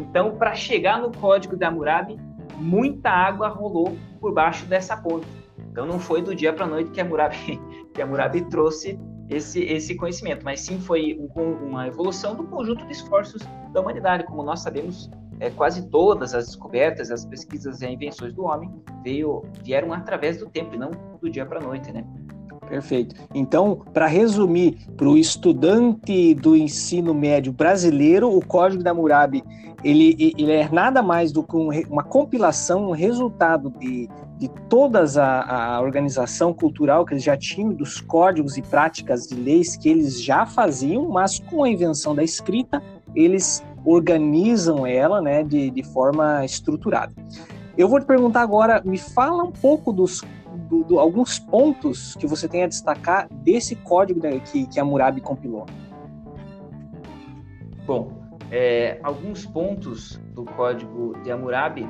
Então, 0.02 0.36
para 0.36 0.54
chegar 0.54 1.00
no 1.00 1.12
código 1.12 1.56
da 1.56 1.68
Hammurabi, 1.68 2.18
muita 2.56 3.08
água 3.08 3.48
rolou 3.48 3.96
por 4.20 4.34
baixo 4.34 4.66
dessa 4.66 4.96
ponte. 4.96 5.26
Então, 5.70 5.86
não 5.86 5.98
foi 5.98 6.20
do 6.20 6.34
dia 6.34 6.52
para 6.52 6.64
a 6.64 6.68
noite 6.68 6.90
que 6.90 7.00
a 7.00 7.04
Hammurabi 7.04 7.60
que 7.94 8.02
a 8.02 8.06
Murabi 8.06 8.42
trouxe 8.48 8.98
esse, 9.28 9.62
esse 9.62 9.94
conhecimento, 9.94 10.44
mas 10.44 10.60
sim 10.60 10.80
foi 10.80 11.18
um, 11.36 11.68
uma 11.68 11.86
evolução 11.86 12.34
do 12.34 12.44
conjunto 12.44 12.84
de 12.86 12.92
esforços 12.92 13.42
da 13.72 13.80
humanidade. 13.80 14.24
Como 14.24 14.42
nós 14.42 14.60
sabemos, 14.60 15.10
é, 15.38 15.50
quase 15.50 15.88
todas 15.88 16.34
as 16.34 16.46
descobertas, 16.46 17.10
as 17.10 17.24
pesquisas 17.24 17.80
e 17.80 17.86
as 17.86 17.92
invenções 17.92 18.32
do 18.32 18.44
homem 18.44 18.70
veio, 19.04 19.44
vieram 19.62 19.92
através 19.92 20.38
do 20.38 20.48
tempo 20.48 20.74
e 20.74 20.78
não 20.78 20.90
do 21.20 21.30
dia 21.30 21.46
para 21.46 21.60
a 21.60 21.62
noite, 21.62 21.92
né? 21.92 22.04
Perfeito. 22.72 23.14
Então, 23.34 23.82
para 23.92 24.06
resumir, 24.06 24.78
para 24.96 25.06
o 25.06 25.18
estudante 25.18 26.34
do 26.34 26.56
ensino 26.56 27.12
médio 27.12 27.52
brasileiro, 27.52 28.34
o 28.34 28.42
Código 28.42 28.82
da 28.82 28.94
Murabi 28.94 29.44
ele, 29.84 30.34
ele 30.38 30.52
é 30.52 30.66
nada 30.72 31.02
mais 31.02 31.32
do 31.32 31.42
que 31.42 31.54
um, 31.54 31.68
uma 31.90 32.02
compilação, 32.02 32.88
um 32.88 32.92
resultado 32.92 33.68
de, 33.78 34.08
de 34.38 34.48
toda 34.70 35.04
a, 35.20 35.74
a, 35.76 35.82
organização 35.82 36.54
cultural 36.54 37.04
que 37.04 37.12
eles 37.12 37.22
já 37.22 37.36
tinham, 37.36 37.74
dos 37.74 38.00
códigos 38.00 38.56
e 38.56 38.62
práticas 38.62 39.26
de 39.26 39.34
leis 39.34 39.76
que 39.76 39.90
eles 39.90 40.22
já 40.22 40.46
faziam, 40.46 41.10
mas 41.10 41.40
com 41.40 41.64
a 41.64 41.68
invenção 41.68 42.14
da 42.14 42.24
escrita, 42.24 42.82
eles 43.14 43.62
organizam 43.84 44.86
ela 44.86 45.20
né, 45.20 45.44
de, 45.44 45.68
de 45.68 45.82
forma 45.82 46.42
estruturada. 46.42 47.12
Eu 47.76 47.86
vou 47.86 48.00
te 48.00 48.06
perguntar 48.06 48.40
agora, 48.40 48.80
me 48.82 48.96
fala 48.96 49.44
um 49.44 49.52
pouco 49.52 49.92
dos 49.92 50.22
do, 50.72 50.82
do, 50.84 50.98
alguns 50.98 51.38
pontos 51.38 52.16
que 52.16 52.26
você 52.26 52.48
tem 52.48 52.64
a 52.64 52.66
destacar 52.66 53.28
desse 53.30 53.76
código 53.76 54.22
que, 54.50 54.66
que 54.66 54.80
a 54.80 54.84
Murabi 54.84 55.20
compilou. 55.20 55.66
Bom, 57.84 58.10
é, 58.50 58.98
alguns 59.02 59.44
pontos 59.44 60.16
do 60.32 60.46
código 60.46 61.12
de 61.22 61.30
Hammurabi, 61.30 61.86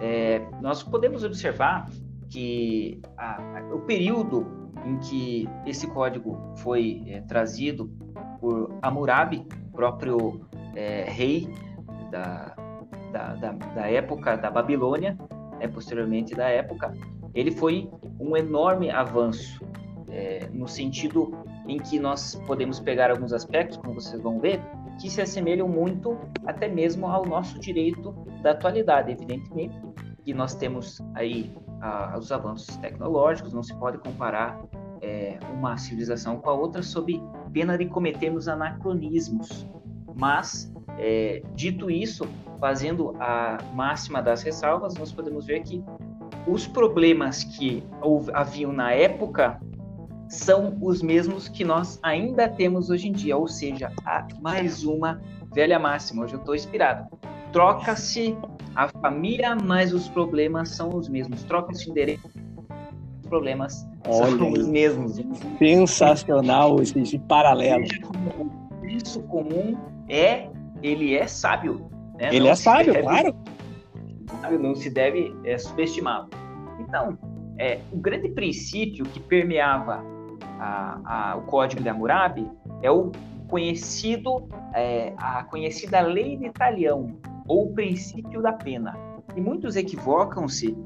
é, 0.00 0.44
nós 0.60 0.82
podemos 0.82 1.22
observar 1.22 1.88
que 2.28 3.00
a, 3.16 3.40
a, 3.60 3.74
o 3.74 3.82
período 3.82 4.72
em 4.84 4.98
que 4.98 5.48
esse 5.64 5.86
código 5.86 6.36
foi 6.56 7.04
é, 7.06 7.20
trazido 7.20 7.88
por 8.40 8.76
Hammurabi, 8.82 9.46
próprio 9.72 10.40
é, 10.74 11.04
rei 11.04 11.48
da, 12.10 12.52
da, 13.12 13.34
da, 13.34 13.52
da, 13.52 13.88
época 13.88 14.36
da 14.36 14.50
Babilônia, 14.50 15.16
né, 15.60 15.68
posteriormente 15.68 16.34
da 16.34 16.48
época, 16.48 16.92
ele 17.34 17.52
foi 17.52 17.88
um 18.20 18.36
enorme 18.36 18.90
avanço 18.90 19.64
é, 20.10 20.48
no 20.52 20.66
sentido 20.66 21.32
em 21.66 21.78
que 21.78 21.98
nós 21.98 22.34
podemos 22.46 22.80
pegar 22.80 23.10
alguns 23.10 23.32
aspectos, 23.32 23.76
como 23.76 23.94
vocês 23.94 24.20
vão 24.20 24.40
ver, 24.40 24.60
que 24.98 25.10
se 25.10 25.20
assemelham 25.20 25.68
muito 25.68 26.18
até 26.46 26.66
mesmo 26.66 27.06
ao 27.06 27.24
nosso 27.24 27.58
direito 27.58 28.12
da 28.42 28.52
atualidade. 28.52 29.12
Evidentemente 29.12 29.78
que 30.24 30.34
nós 30.34 30.54
temos 30.54 31.00
aí 31.14 31.54
a, 31.80 32.16
os 32.18 32.32
avanços 32.32 32.76
tecnológicos, 32.78 33.52
não 33.52 33.62
se 33.62 33.74
pode 33.76 33.98
comparar 33.98 34.60
é, 35.00 35.38
uma 35.54 35.76
civilização 35.76 36.38
com 36.38 36.50
a 36.50 36.54
outra 36.54 36.82
sob 36.82 37.22
pena 37.52 37.78
de 37.78 37.86
cometermos 37.86 38.48
anacronismos. 38.48 39.66
Mas, 40.14 40.72
é, 40.98 41.42
dito 41.54 41.90
isso, 41.90 42.26
fazendo 42.58 43.14
a 43.20 43.58
máxima 43.74 44.20
das 44.20 44.42
ressalvas, 44.42 44.94
nós 44.94 45.12
podemos 45.12 45.46
ver 45.46 45.62
que 45.62 45.82
os 46.48 46.66
problemas 46.66 47.44
que 47.44 47.82
haviam 48.32 48.72
na 48.72 48.92
época 48.92 49.60
são 50.28 50.76
os 50.80 51.02
mesmos 51.02 51.48
que 51.48 51.64
nós 51.64 51.98
ainda 52.02 52.48
temos 52.48 52.90
hoje 52.90 53.08
em 53.08 53.12
dia, 53.12 53.36
ou 53.36 53.46
seja, 53.46 53.92
há 54.04 54.26
mais 54.40 54.84
uma 54.84 55.20
velha 55.54 55.78
máxima. 55.78 56.24
Hoje 56.24 56.34
eu 56.34 56.40
estou 56.40 56.54
inspirado. 56.54 57.06
Troca-se 57.52 58.36
a 58.74 58.88
família, 58.88 59.56
mas 59.56 59.92
os 59.92 60.08
problemas 60.08 60.70
são 60.70 60.90
os 60.94 61.08
mesmos. 61.08 61.42
Troca-se 61.44 61.88
o 61.88 61.90
endereço, 61.90 62.28
os 63.22 63.28
problemas 63.28 63.86
Olha, 64.06 64.36
são 64.36 64.52
os 64.52 64.68
mesmos. 64.68 65.16
Sensacional 65.58 66.80
esse 66.82 67.18
paralelo. 67.20 67.84
Isso 68.84 69.22
comum 69.24 69.76
é, 70.08 70.48
ele 70.82 71.14
é 71.14 71.26
sábio. 71.26 71.90
Né? 72.18 72.28
Ele 72.28 72.40
não 72.40 72.50
é 72.50 72.54
sábio, 72.54 73.00
claro. 73.02 73.34
Não 74.56 74.74
se 74.74 74.88
deve 74.88 75.36
é, 75.44 75.58
subestimá-lo. 75.58 76.30
Então, 76.78 77.18
é, 77.58 77.80
o 77.92 77.96
grande 77.98 78.28
princípio 78.28 79.04
que 79.04 79.18
permeava 79.18 80.02
a, 80.60 81.32
a, 81.32 81.36
o 81.36 81.42
Código 81.42 81.82
de 81.82 81.88
Hammurabi 81.88 82.48
é 82.82 82.90
o 82.90 83.10
conhecido, 83.48 84.48
é, 84.74 85.12
a 85.16 85.42
conhecida 85.44 86.00
lei 86.00 86.36
de 86.36 86.46
Italião, 86.46 87.18
ou 87.46 87.72
princípio 87.72 88.40
da 88.40 88.52
pena. 88.52 88.96
E 89.34 89.40
muitos 89.40 89.74
equivocam-se 89.76 90.76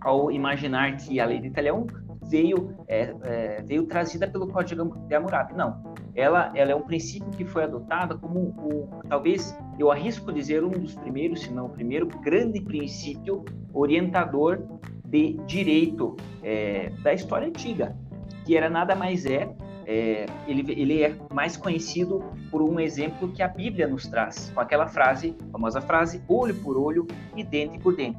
ao 0.00 0.30
imaginar 0.30 0.96
que 0.96 1.20
a 1.20 1.26
lei 1.26 1.40
de 1.40 1.48
Italião 1.48 1.86
veio, 2.24 2.74
é, 2.86 3.14
é, 3.22 3.62
veio 3.62 3.86
trazida 3.86 4.26
pelo 4.28 4.48
Código 4.48 4.96
de 5.06 5.14
Hammurabi. 5.14 5.54
Não, 5.54 5.82
ela, 6.14 6.52
ela 6.54 6.72
é 6.72 6.74
um 6.74 6.82
princípio 6.82 7.30
que 7.30 7.44
foi 7.44 7.64
adotado 7.64 8.18
como 8.18 8.40
o, 8.40 8.88
talvez, 9.08 9.56
eu 9.78 9.90
arrisco 9.90 10.32
dizer, 10.32 10.64
um 10.64 10.70
dos 10.70 10.94
primeiros, 10.94 11.42
se 11.42 11.52
não 11.52 11.66
o 11.66 11.68
primeiro, 11.68 12.06
grande 12.06 12.60
princípio 12.60 13.44
orientador 13.72 14.62
de 15.04 15.34
direito 15.46 16.16
é, 16.42 16.90
da 17.02 17.14
história 17.14 17.48
antiga, 17.48 17.96
que 18.44 18.56
era 18.56 18.68
nada 18.68 18.94
mais 18.94 19.24
é, 19.24 19.48
é, 19.86 20.26
ele, 20.46 20.70
ele 20.72 21.02
é 21.02 21.16
mais 21.32 21.56
conhecido 21.56 22.22
por 22.50 22.60
um 22.60 22.78
exemplo 22.78 23.28
que 23.28 23.42
a 23.42 23.48
Bíblia 23.48 23.88
nos 23.88 24.06
traz, 24.06 24.50
com 24.54 24.60
aquela 24.60 24.86
frase, 24.86 25.34
famosa 25.50 25.80
frase, 25.80 26.22
olho 26.28 26.54
por 26.56 26.76
olho 26.76 27.06
e 27.34 27.42
dente 27.42 27.78
por 27.78 27.96
dente. 27.96 28.18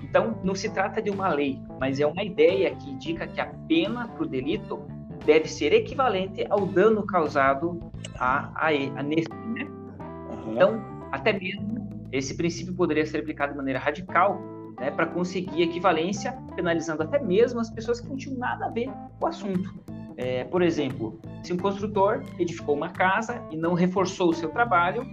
Então, 0.00 0.38
não 0.44 0.54
se 0.54 0.70
trata 0.70 1.02
de 1.02 1.10
uma 1.10 1.28
lei, 1.28 1.60
mas 1.80 1.98
é 1.98 2.06
uma 2.06 2.22
ideia 2.22 2.74
que 2.76 2.88
indica 2.88 3.26
que 3.26 3.40
a 3.40 3.46
pena 3.66 4.06
para 4.08 4.22
o 4.22 4.26
delito 4.26 4.80
deve 5.26 5.48
ser 5.48 5.72
equivalente 5.72 6.46
ao 6.48 6.64
dano 6.64 7.04
causado 7.04 7.80
a, 8.16 8.50
a, 8.54 8.68
a 8.68 9.02
nesse, 9.02 9.28
né? 9.28 9.64
Uhum. 9.64 10.52
Então, 10.52 10.97
até 11.10 11.32
mesmo 11.32 11.88
esse 12.10 12.36
princípio 12.36 12.74
poderia 12.74 13.04
ser 13.04 13.18
aplicado 13.18 13.52
de 13.52 13.58
maneira 13.58 13.78
radical, 13.78 14.40
né, 14.78 14.90
para 14.90 15.06
conseguir 15.06 15.62
equivalência, 15.62 16.32
penalizando 16.54 17.02
até 17.02 17.18
mesmo 17.18 17.60
as 17.60 17.70
pessoas 17.70 18.00
que 18.00 18.08
não 18.08 18.16
tinham 18.16 18.38
nada 18.38 18.66
a 18.66 18.68
ver 18.70 18.90
com 19.18 19.24
o 19.24 19.28
assunto. 19.28 19.74
É, 20.16 20.44
por 20.44 20.62
exemplo, 20.62 21.20
se 21.42 21.52
um 21.52 21.56
construtor 21.56 22.22
edificou 22.38 22.74
uma 22.74 22.90
casa 22.90 23.42
e 23.50 23.56
não 23.56 23.74
reforçou 23.74 24.30
o 24.30 24.34
seu 24.34 24.48
trabalho, 24.48 25.06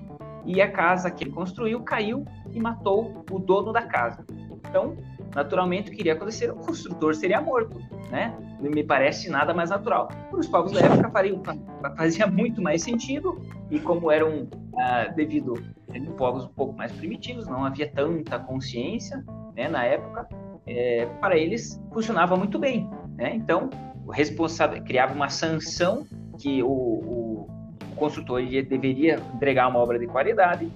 e 0.46 0.62
a 0.62 0.72
casa 0.72 1.10
que 1.10 1.24
ele 1.24 1.32
construiu 1.32 1.82
caiu 1.82 2.26
e 2.52 2.60
matou 2.60 3.26
o 3.32 3.40
dono 3.40 3.74
da 3.74 3.82
casa. 3.82 4.24
Então, 4.70 4.96
naturalmente, 5.34 5.90
o 5.90 5.94
que 5.94 6.00
iria 6.00 6.14
acontecer? 6.14 6.52
O 6.52 6.56
construtor 6.56 7.16
seria 7.16 7.42
morto, 7.42 7.80
né? 8.12 8.38
Não 8.62 8.70
me 8.70 8.84
parece 8.84 9.30
nada 9.30 9.54
mais 9.54 9.70
natural. 9.70 10.08
Para 10.08 10.40
os 10.40 10.48
povos 10.48 10.72
da 10.72 10.82
época 10.82 11.10
faria, 11.10 11.36
fazia 11.98 12.28
muito 12.28 12.62
mais 12.62 12.84
sentido 12.84 13.42
e 13.70 13.80
como 13.80 14.12
eram 14.12 14.48
ah, 14.78 15.06
devido 15.16 15.56
a 15.90 16.12
povos 16.18 16.46
um 16.46 16.50
pouco 16.50 16.74
mais 16.74 16.92
primitivos, 16.92 17.48
não 17.48 17.66
havia 17.66 17.90
tanta 17.90 18.38
consciência, 18.40 19.24
né? 19.56 19.68
Na 19.68 19.84
época, 19.84 20.28
é, 20.66 21.06
para 21.20 21.38
eles 21.38 21.82
funcionava 21.94 22.36
muito 22.36 22.60
bem, 22.60 22.90
né? 23.16 23.34
Então, 23.36 23.70
o 24.06 24.12
responsável 24.12 24.84
criava 24.84 25.14
uma 25.14 25.30
sanção 25.30 26.06
que 26.38 26.62
o, 26.62 26.68
o 26.68 27.48
construtor 27.96 28.42
deveria 28.68 29.20
entregar 29.34 29.68
uma 29.68 29.80
obra 29.80 29.98
de 29.98 30.08
qualidade, 30.08 30.72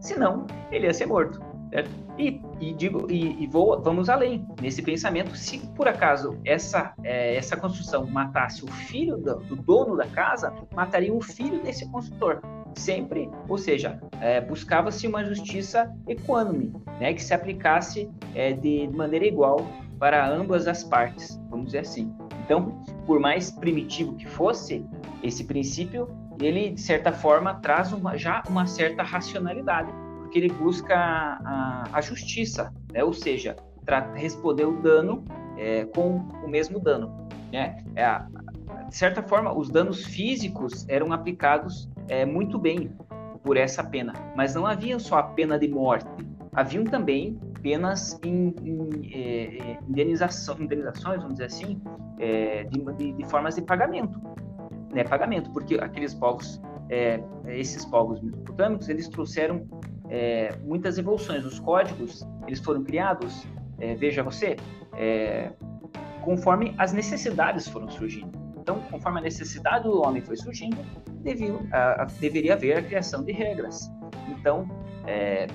senão 0.00 0.46
ele 0.70 0.86
ia 0.86 0.94
ser 0.94 1.06
morto. 1.06 1.53
Certo? 1.74 1.90
E, 2.16 2.40
e 2.60 2.72
digo 2.72 3.10
e, 3.10 3.42
e, 3.42 3.48
vou, 3.48 3.82
vamos 3.82 4.08
além 4.08 4.46
nesse 4.62 4.80
pensamento. 4.80 5.36
Se 5.36 5.58
por 5.74 5.88
acaso 5.88 6.38
essa 6.44 6.94
é, 7.02 7.34
essa 7.34 7.56
construção 7.56 8.06
matasse 8.06 8.64
o 8.64 8.68
filho 8.68 9.16
do, 9.16 9.40
do, 9.40 9.56
dono 9.56 9.96
da 9.96 10.06
casa, 10.06 10.54
mataria 10.72 11.12
o 11.12 11.20
filho 11.20 11.60
desse 11.60 11.90
construtor. 11.90 12.40
Sempre, 12.76 13.28
ou 13.48 13.58
seja, 13.58 14.00
é, 14.20 14.40
buscava-se 14.40 15.08
uma 15.08 15.24
justiça 15.24 15.92
equânime, 16.06 16.72
né, 17.00 17.12
que 17.12 17.22
se 17.22 17.34
aplicasse 17.34 18.08
é, 18.36 18.52
de 18.52 18.88
maneira 18.94 19.26
igual 19.26 19.66
para 19.98 20.28
ambas 20.28 20.68
as 20.68 20.84
partes, 20.84 21.40
vamos 21.50 21.66
dizer 21.66 21.80
assim. 21.80 22.14
Então, 22.44 22.82
por 23.04 23.18
mais 23.18 23.50
primitivo 23.50 24.14
que 24.14 24.28
fosse, 24.28 24.84
esse 25.24 25.42
princípio, 25.44 26.08
ele 26.40 26.70
de 26.70 26.80
certa 26.80 27.10
forma 27.10 27.54
traz 27.54 27.92
uma, 27.92 28.16
já 28.16 28.42
uma 28.48 28.66
certa 28.66 29.02
racionalidade 29.02 29.92
porque 30.34 30.38
ele 30.38 30.52
busca 30.52 30.96
a, 30.96 31.84
a 31.92 32.00
justiça, 32.00 32.72
né? 32.92 33.04
ou 33.04 33.12
seja, 33.12 33.54
responder 34.14 34.64
o 34.64 34.82
dano 34.82 35.24
é, 35.56 35.84
com 35.84 36.16
o 36.44 36.48
mesmo 36.48 36.80
dano. 36.80 37.28
Né? 37.52 37.84
É, 37.94 38.20
de 38.88 38.96
certa 38.96 39.22
forma, 39.22 39.56
os 39.56 39.70
danos 39.70 40.04
físicos 40.04 40.84
eram 40.88 41.12
aplicados 41.12 41.88
é, 42.08 42.24
muito 42.24 42.58
bem 42.58 42.90
por 43.44 43.56
essa 43.56 43.84
pena, 43.84 44.12
mas 44.34 44.56
não 44.56 44.66
havia 44.66 44.98
só 44.98 45.18
a 45.18 45.22
pena 45.22 45.56
de 45.56 45.68
morte, 45.68 46.08
haviam 46.52 46.82
também 46.82 47.38
penas 47.62 48.18
em, 48.24 48.54
em, 48.62 49.10
é, 49.12 49.72
é 49.72 49.78
indenização, 49.88 50.56
indenizações, 50.58 51.18
vamos 51.18 51.34
dizer 51.34 51.44
assim, 51.44 51.80
é, 52.18 52.64
de, 52.64 52.80
de, 52.96 53.12
de, 53.12 53.24
formas 53.26 53.54
de 53.54 53.62
pagamento, 53.62 54.20
né, 54.92 55.04
pagamento, 55.04 55.50
porque 55.52 55.76
aqueles 55.76 56.12
povos, 56.12 56.60
esses 57.46 57.84
povos 57.84 58.20
mesopotâmicos, 58.20 58.88
eles 58.88 59.08
trouxeram 59.08 59.66
é, 60.08 60.56
muitas 60.62 60.98
evoluções. 60.98 61.44
Os 61.44 61.58
códigos 61.58 62.26
eles 62.46 62.60
foram 62.60 62.82
criados, 62.82 63.46
é, 63.78 63.94
veja 63.94 64.22
você, 64.22 64.56
é, 64.96 65.52
conforme 66.22 66.74
as 66.78 66.92
necessidades 66.92 67.68
foram 67.68 67.88
surgindo. 67.88 68.32
Então, 68.58 68.80
conforme 68.90 69.18
a 69.20 69.22
necessidade 69.22 69.84
do 69.84 70.00
homem 70.00 70.22
foi 70.22 70.36
surgindo, 70.36 70.78
devia, 71.22 71.54
a, 71.70 72.02
a, 72.02 72.04
deveria 72.06 72.54
haver 72.54 72.78
a 72.78 72.82
criação 72.82 73.22
de 73.22 73.32
regras. 73.32 73.90
Então, 74.28 74.66
é, 75.06 75.46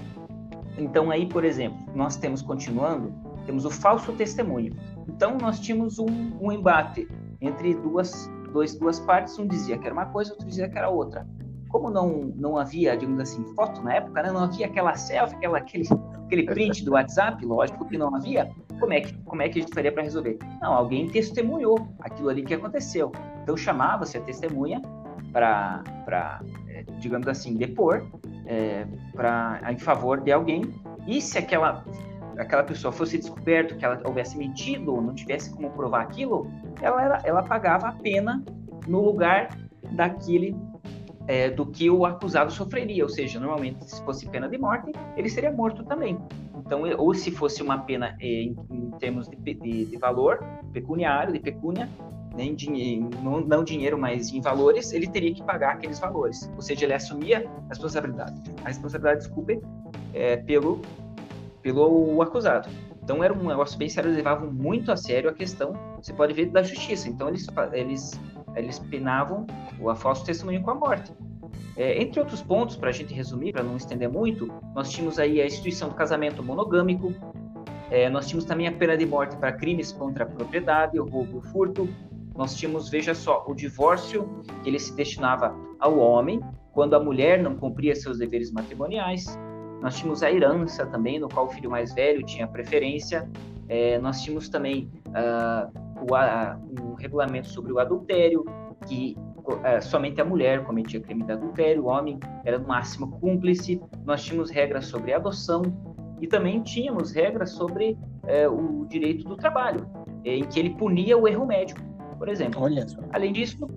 então 0.77 1.09
aí, 1.09 1.25
por 1.27 1.43
exemplo, 1.43 1.79
nós 1.95 2.15
temos 2.17 2.41
continuando, 2.41 3.12
temos 3.45 3.65
o 3.65 3.71
falso 3.71 4.13
testemunho. 4.13 4.75
Então, 5.07 5.38
nós 5.39 5.59
tínhamos 5.59 5.97
um, 5.97 6.38
um 6.39 6.51
embate 6.51 7.07
entre 7.41 7.73
duas, 7.73 8.29
dois, 8.53 8.75
duas 8.75 8.99
partes. 8.99 9.39
Um 9.39 9.47
dizia 9.47 9.75
que 9.77 9.85
era 9.85 9.93
uma 9.93 10.05
coisa, 10.05 10.31
outro 10.31 10.45
dizia 10.47 10.69
que 10.69 10.77
era 10.77 10.89
outra 10.89 11.25
como 11.69 11.89
não, 11.89 12.34
não 12.36 12.58
havia, 12.58 12.97
digamos 12.97 13.21
assim, 13.21 13.45
foto 13.55 13.82
na 13.82 13.95
época, 13.95 14.21
né? 14.23 14.32
não 14.32 14.43
havia 14.43 14.65
aquela 14.65 14.95
selfie, 14.95 15.36
aquela, 15.36 15.60
aquele, 15.60 15.88
aquele 16.25 16.43
print 16.43 16.84
do 16.84 16.93
WhatsApp, 16.93 17.45
lógico 17.45 17.86
que 17.86 17.97
não 17.97 18.13
havia, 18.15 18.51
como 18.79 18.93
é 18.93 19.01
que, 19.01 19.13
como 19.19 19.41
é 19.41 19.49
que 19.49 19.60
a 19.60 19.62
gente 19.62 19.73
faria 19.73 19.91
para 19.91 20.03
resolver? 20.03 20.38
Não, 20.62 20.73
alguém 20.73 21.08
testemunhou 21.08 21.88
aquilo 21.99 22.29
ali 22.29 22.43
que 22.43 22.53
aconteceu. 22.53 23.12
Então 23.43 23.55
chamava-se 23.55 24.17
a 24.17 24.21
testemunha 24.21 24.82
para, 25.32 26.41
é, 26.67 26.84
digamos 26.99 27.27
assim, 27.27 27.55
depor 27.55 28.08
é, 28.45 28.86
pra, 29.13 29.62
em 29.69 29.77
favor 29.77 30.21
de 30.21 30.32
alguém. 30.32 30.62
E 31.05 31.21
se 31.21 31.38
aquela, 31.38 31.86
aquela 32.38 32.63
pessoa 32.63 32.91
fosse 32.91 33.17
descoberto, 33.17 33.75
que 33.75 33.86
ela 33.86 34.01
houvesse 34.05 34.38
mentido 34.38 34.93
ou 34.93 35.01
não 35.01 35.13
tivesse 35.13 35.53
como 35.53 35.69
provar 35.71 36.01
aquilo, 36.01 36.49
ela, 36.82 37.21
ela 37.23 37.43
pagava 37.43 37.89
a 37.89 37.91
pena 37.91 38.43
no 38.88 39.01
lugar 39.01 39.49
daquele 39.91 40.55
é, 41.29 41.47
do 41.47 41.63
que 41.63 41.91
o 41.91 42.07
acusado 42.07 42.51
sofreria, 42.51 43.03
ou 43.03 43.09
seja, 43.09 43.39
normalmente 43.39 43.87
se 43.87 44.03
fosse 44.03 44.27
pena 44.27 44.49
de 44.49 44.57
morte, 44.57 44.91
ele 45.15 45.29
seria 45.29 45.51
morto 45.51 45.83
também. 45.83 46.17
Então, 46.57 46.81
ou 46.97 47.13
se 47.13 47.29
fosse 47.29 47.61
uma 47.61 47.77
pena 47.77 48.17
é, 48.19 48.25
em, 48.25 48.57
em, 48.71 48.91
termos 48.99 49.29
de, 49.29 49.35
de, 49.37 49.85
de, 49.85 49.97
valor 49.97 50.43
pecuniário, 50.73 51.31
de 51.31 51.39
pecúnia, 51.39 51.87
né, 52.35 52.45
em 52.45 52.55
dinheiro, 52.55 53.11
não, 53.21 53.41
não, 53.41 53.63
dinheiro, 53.63 53.95
mas 53.95 54.33
em 54.33 54.41
valores, 54.41 54.91
ele 54.91 55.05
teria 55.05 55.31
que 55.31 55.43
pagar 55.43 55.73
aqueles 55.73 55.99
valores. 55.99 56.51
Ou 56.55 56.63
seja, 56.63 56.85
ele 56.85 56.95
assumia 56.95 57.47
a 57.65 57.69
responsabilidade, 57.69 58.41
a 58.65 58.67
responsabilidade, 58.67 59.19
desculpe, 59.19 59.61
é, 60.15 60.37
pelo, 60.37 60.81
pelo 61.61 62.19
acusado. 62.23 62.67
Então 63.03 63.23
era 63.23 63.33
um 63.33 63.47
negócio 63.47 63.77
bem 63.77 63.87
sério, 63.87 64.07
eles 64.07 64.17
levavam 64.17 64.51
muito 64.51 64.91
a 64.91 64.97
sério 64.97 65.29
a 65.29 65.33
questão, 65.33 65.73
você 66.01 66.11
pode 66.11 66.33
ver, 66.33 66.47
da 66.47 66.63
justiça. 66.63 67.07
Então 67.07 67.27
eles, 67.27 67.47
eles 67.73 68.19
eles 68.55 68.79
penavam 68.79 69.45
o 69.79 69.93
falso 69.95 70.25
testemunho 70.25 70.62
com 70.62 70.71
a 70.71 70.75
morte. 70.75 71.13
É, 71.75 72.01
entre 72.01 72.19
outros 72.19 72.41
pontos, 72.41 72.75
para 72.75 72.89
a 72.89 72.91
gente 72.91 73.13
resumir, 73.13 73.53
para 73.53 73.63
não 73.63 73.77
estender 73.77 74.09
muito, 74.09 74.51
nós 74.75 74.89
tínhamos 74.89 75.17
aí 75.17 75.41
a 75.41 75.45
instituição 75.45 75.89
do 75.89 75.95
casamento 75.95 76.43
monogâmico, 76.43 77.13
é, 77.89 78.09
nós 78.09 78.27
tínhamos 78.27 78.45
também 78.45 78.67
a 78.67 78.71
pena 78.71 78.97
de 78.97 79.05
morte 79.05 79.38
para 79.38 79.51
crimes 79.53 79.91
contra 79.91 80.23
a 80.23 80.27
propriedade, 80.27 80.99
o 80.99 81.05
roubo 81.05 81.35
e 81.35 81.38
o 81.38 81.41
furto, 81.41 81.89
nós 82.35 82.55
tínhamos, 82.55 82.89
veja 82.89 83.15
só, 83.15 83.43
o 83.47 83.53
divórcio, 83.53 84.43
que 84.63 84.69
ele 84.69 84.79
se 84.79 84.93
destinava 84.93 85.55
ao 85.79 85.97
homem, 85.97 86.39
quando 86.71 86.93
a 86.93 86.99
mulher 86.99 87.41
não 87.41 87.55
cumpria 87.55 87.95
seus 87.95 88.17
deveres 88.17 88.51
matrimoniais, 88.51 89.25
nós 89.81 89.97
tínhamos 89.97 90.21
a 90.23 90.31
herança 90.31 90.85
também, 90.85 91.19
no 91.19 91.29
qual 91.29 91.47
o 91.47 91.49
filho 91.49 91.69
mais 91.69 91.93
velho 91.93 92.23
tinha 92.25 92.47
preferência, 92.47 93.29
é, 93.67 93.97
nós 93.99 94.21
tínhamos 94.21 94.49
também 94.49 94.91
uh, 95.07 95.71
o, 96.01 96.83
um 96.83 96.93
regulamento 96.95 97.47
sobre 97.47 97.71
o 97.71 97.79
adultério, 97.79 98.45
que 98.88 99.17
é, 99.63 99.81
somente 99.81 100.21
a 100.21 100.25
mulher 100.25 100.63
cometia 100.63 100.99
crime 100.99 101.23
de 101.23 101.31
adultério, 101.31 101.83
o 101.83 101.88
homem 101.88 102.19
era 102.45 102.57
no 102.57 102.67
máximo 102.67 103.19
cúmplice. 103.19 103.81
Nós 104.05 104.23
tínhamos 104.23 104.49
regras 104.49 104.85
sobre 104.85 105.13
adoção 105.13 105.63
e 106.21 106.27
também 106.27 106.62
tínhamos 106.62 107.12
regras 107.12 107.51
sobre 107.51 107.97
é, 108.27 108.47
o 108.47 108.85
direito 108.85 109.27
do 109.27 109.35
trabalho, 109.35 109.88
é, 110.23 110.35
em 110.35 110.43
que 110.43 110.59
ele 110.59 110.71
punia 110.71 111.17
o 111.17 111.27
erro 111.27 111.45
médico, 111.45 111.81
por 112.17 112.29
exemplo. 112.29 112.62
Além 113.12 113.33
disso, 113.33 113.67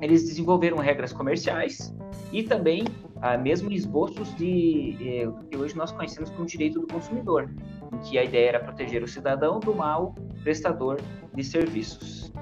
eles 0.00 0.24
desenvolveram 0.24 0.76
regras 0.78 1.12
comerciais 1.12 1.94
e 2.32 2.42
também 2.42 2.84
ah, 3.20 3.36
mesmo 3.36 3.72
esboços 3.72 4.34
de 4.36 4.96
eh, 5.00 5.28
que 5.50 5.56
hoje 5.56 5.76
nós 5.76 5.90
conhecemos 5.90 6.30
como 6.30 6.46
direito 6.46 6.78
do 6.78 6.86
consumidor, 6.86 7.50
em 7.92 7.98
que 7.98 8.16
a 8.16 8.24
ideia 8.24 8.50
era 8.50 8.60
proteger 8.60 9.02
o 9.02 9.08
cidadão 9.08 9.58
do 9.58 9.74
mal 9.74 10.14
prestador 10.48 10.98
de 11.34 11.44
serviços. 11.44 12.32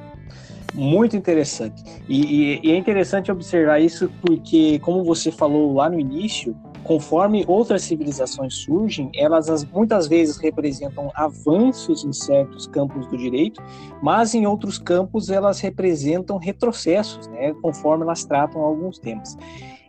Muito 0.73 1.16
interessante. 1.16 1.83
E, 2.09 2.21
e, 2.21 2.61
e, 2.62 2.71
é 2.71 2.77
interessante 2.77 3.33
observar 3.33 3.81
isso 3.81 4.09
porque, 4.21 4.79
como 4.81 5.03
você 5.03 5.33
falou 5.33 5.75
lá 5.75 5.90
no 5.90 5.99
início, 5.99 6.55
conforme 6.85 7.45
outras 7.49 7.83
civilizações 7.83 8.55
surgem, 8.55 9.11
elas 9.16 9.51
as, 9.51 9.64
muitas 9.64 10.07
vezes 10.07 10.37
representam 10.37 11.11
avanços 11.16 12.05
em 12.05 12.12
certos 12.12 12.69
campos 12.69 13.09
do 13.09 13.16
direito, 13.16 13.61
mas 14.01 14.35
em 14.35 14.47
outros 14.47 14.79
campos 14.79 15.29
elas 15.29 15.59
representam 15.59 16.37
retrocessos, 16.37 17.27
né, 17.29 17.55
conforme 17.61 18.05
elas 18.05 18.25
tratam 18.25 18.61
alguns 18.61 19.01
temas. 19.01 19.37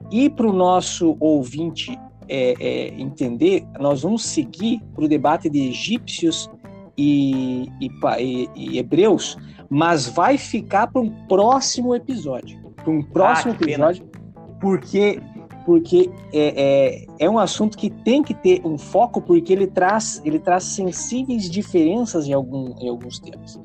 E 0.09 0.27
para 0.27 0.47
o 0.47 0.53
nosso 0.53 1.15
ouvinte 1.19 1.99
é, 2.29 2.55
é, 2.59 2.87
entender, 2.99 3.65
nós 3.79 4.01
vamos 4.01 4.25
seguir 4.25 4.81
para 4.93 5.05
o 5.05 5.07
debate 5.07 5.49
de 5.49 5.69
egípcios 5.69 6.49
e, 6.97 7.69
e, 7.79 8.49
e, 8.55 8.79
hebreus, 8.79 9.37
mas 9.69 10.07
vai 10.07 10.37
ficar 10.37 10.87
para 10.87 11.01
um 11.01 11.09
próximo 11.27 11.93
episódio. 11.93 12.59
Para 12.75 12.91
um 12.91 13.03
próximo 13.03 13.53
ah, 13.53 13.63
episódio, 13.63 14.05
pena. 14.05 14.45
porque 14.59 15.21
porque 15.67 16.09
é, 16.31 17.05
é, 17.19 17.25
é, 17.25 17.29
um 17.29 17.37
assunto 17.37 17.77
que 17.77 17.89
tem 17.89 18.23
que 18.23 18.33
ter 18.33 18.65
um 18.65 18.77
foco, 18.77 19.21
porque 19.21 19.51
ele 19.51 19.67
traz, 19.67 20.21
ele 20.23 20.39
traz 20.39 20.63
sensíveis 20.63 21.49
diferenças 21.49 22.25
em, 22.25 22.31
algum, 22.31 22.73
em 22.79 22.87
alguns 22.87 23.19
temas. 23.19 23.59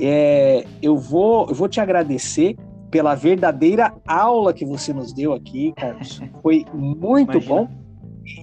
É, 0.00 0.64
eu, 0.80 0.96
vou, 0.96 1.46
eu 1.50 1.54
vou 1.54 1.68
te 1.68 1.82
agradecer 1.82 2.56
pela 2.90 3.14
verdadeira 3.14 3.92
aula 4.06 4.54
que 4.54 4.64
você 4.64 4.90
nos 4.90 5.12
deu 5.12 5.34
aqui, 5.34 5.74
Carlos. 5.76 6.18
Foi 6.42 6.64
muito 6.72 7.32
Imagina. 7.32 7.54
bom. 7.54 7.68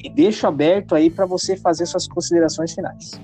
E 0.03 0.07
deixo 0.07 0.45
aberto 0.45 0.93
aí 0.93 1.09
para 1.09 1.25
você 1.25 1.57
fazer 1.57 1.87
suas 1.87 2.07
considerações 2.07 2.71
finais. 2.71 3.19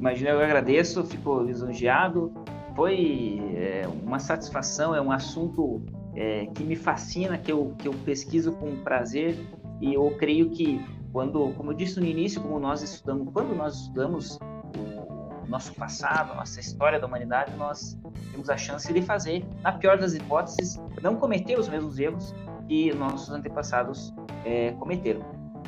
Imagina, 0.00 0.30
eu 0.30 0.40
agradeço, 0.40 1.04
fico 1.04 1.42
lisonjeado. 1.42 2.32
Foi 2.74 3.38
é, 3.54 3.86
uma 4.02 4.18
satisfação, 4.18 4.94
é 4.94 5.00
um 5.00 5.12
assunto 5.12 5.82
é, 6.16 6.46
que 6.46 6.64
me 6.64 6.74
fascina, 6.74 7.36
que 7.36 7.52
eu, 7.52 7.74
que 7.78 7.86
eu 7.86 7.92
pesquiso 8.02 8.52
com 8.52 8.76
prazer 8.76 9.36
e 9.78 9.92
eu 9.92 10.10
creio 10.18 10.48
que 10.48 10.82
quando, 11.12 11.52
como 11.52 11.72
eu 11.72 11.76
disse 11.76 12.00
no 12.00 12.06
início, 12.06 12.40
como 12.40 12.58
nós 12.58 12.80
estudamos, 12.80 13.28
quando 13.30 13.54
nós 13.54 13.74
estudamos 13.74 14.38
o 14.78 15.46
nosso 15.46 15.74
passado, 15.74 16.32
a 16.32 16.36
nossa 16.36 16.60
história 16.60 16.98
da 16.98 17.06
humanidade, 17.06 17.54
nós 17.58 17.98
temos 18.32 18.48
a 18.48 18.56
chance 18.56 18.90
de 18.90 19.02
fazer, 19.02 19.44
na 19.62 19.72
pior 19.72 19.98
das 19.98 20.14
hipóteses, 20.14 20.80
não 21.02 21.16
cometer 21.16 21.58
os 21.58 21.68
mesmos 21.68 21.98
erros 21.98 22.34
que 22.66 22.90
nossos 22.94 23.28
antepassados 23.28 24.14
é, 24.46 24.70
cometeram. 24.78 25.20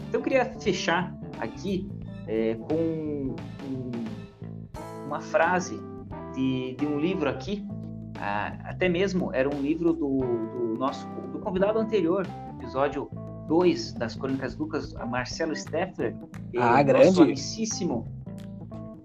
Então 0.08 0.20
eu 0.20 0.22
queria 0.22 0.46
fechar 0.58 1.14
aqui 1.38 1.90
é, 2.26 2.54
com 2.54 2.74
um, 2.74 4.11
uma 5.12 5.20
frase 5.20 5.78
de, 6.34 6.74
de 6.74 6.86
um 6.86 6.98
livro 6.98 7.28
aqui 7.28 7.66
ah, 8.18 8.56
até 8.64 8.88
mesmo 8.88 9.30
era 9.34 9.48
um 9.48 9.60
livro 9.60 9.92
do, 9.92 10.18
do, 10.20 10.74
nosso 10.78 11.06
do 11.32 11.38
convidado 11.40 11.78
anterior, 11.78 12.26
episódio 12.58 13.10
2 13.48 13.94
das 13.94 14.14
Crônicas 14.14 14.56
Lucas, 14.56 14.94
Marcelo 15.08 15.54
Steffler, 15.54 16.16
ah, 16.56 16.80
é, 16.80 16.84
grande. 16.84 17.06
nosso 17.06 17.22
amicíssimo. 17.22 18.06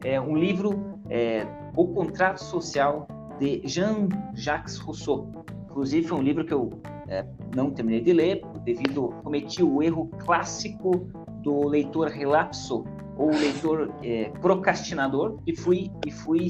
É 0.04 0.22
um 0.22 0.38
livro, 0.38 1.00
é, 1.10 1.46
O 1.76 1.88
Contrato 1.88 2.38
Social, 2.38 3.08
de 3.40 3.62
Jean-Jacques 3.66 4.78
Rousseau. 4.78 5.46
Inclusive, 5.66 6.08
foi 6.08 6.18
um 6.18 6.24
livro 6.24 6.46
que 6.46 6.54
eu 6.54 6.80
é, 7.08 7.26
não 7.56 7.72
terminei 7.72 8.02
de 8.02 8.14
ler, 8.14 8.42
devido 8.64 9.10
cometi 9.24 9.64
o 9.64 9.82
erro 9.82 10.08
clássico 10.20 10.92
do 11.42 11.68
leitor 11.68 12.08
relapso 12.10 12.86
ou 13.18 13.32
leitor 13.32 13.92
é, 14.04 14.30
procrastinador 14.42 15.40
e 15.46 15.56
fui 15.56 15.92
e 16.06 16.12
fui 16.12 16.48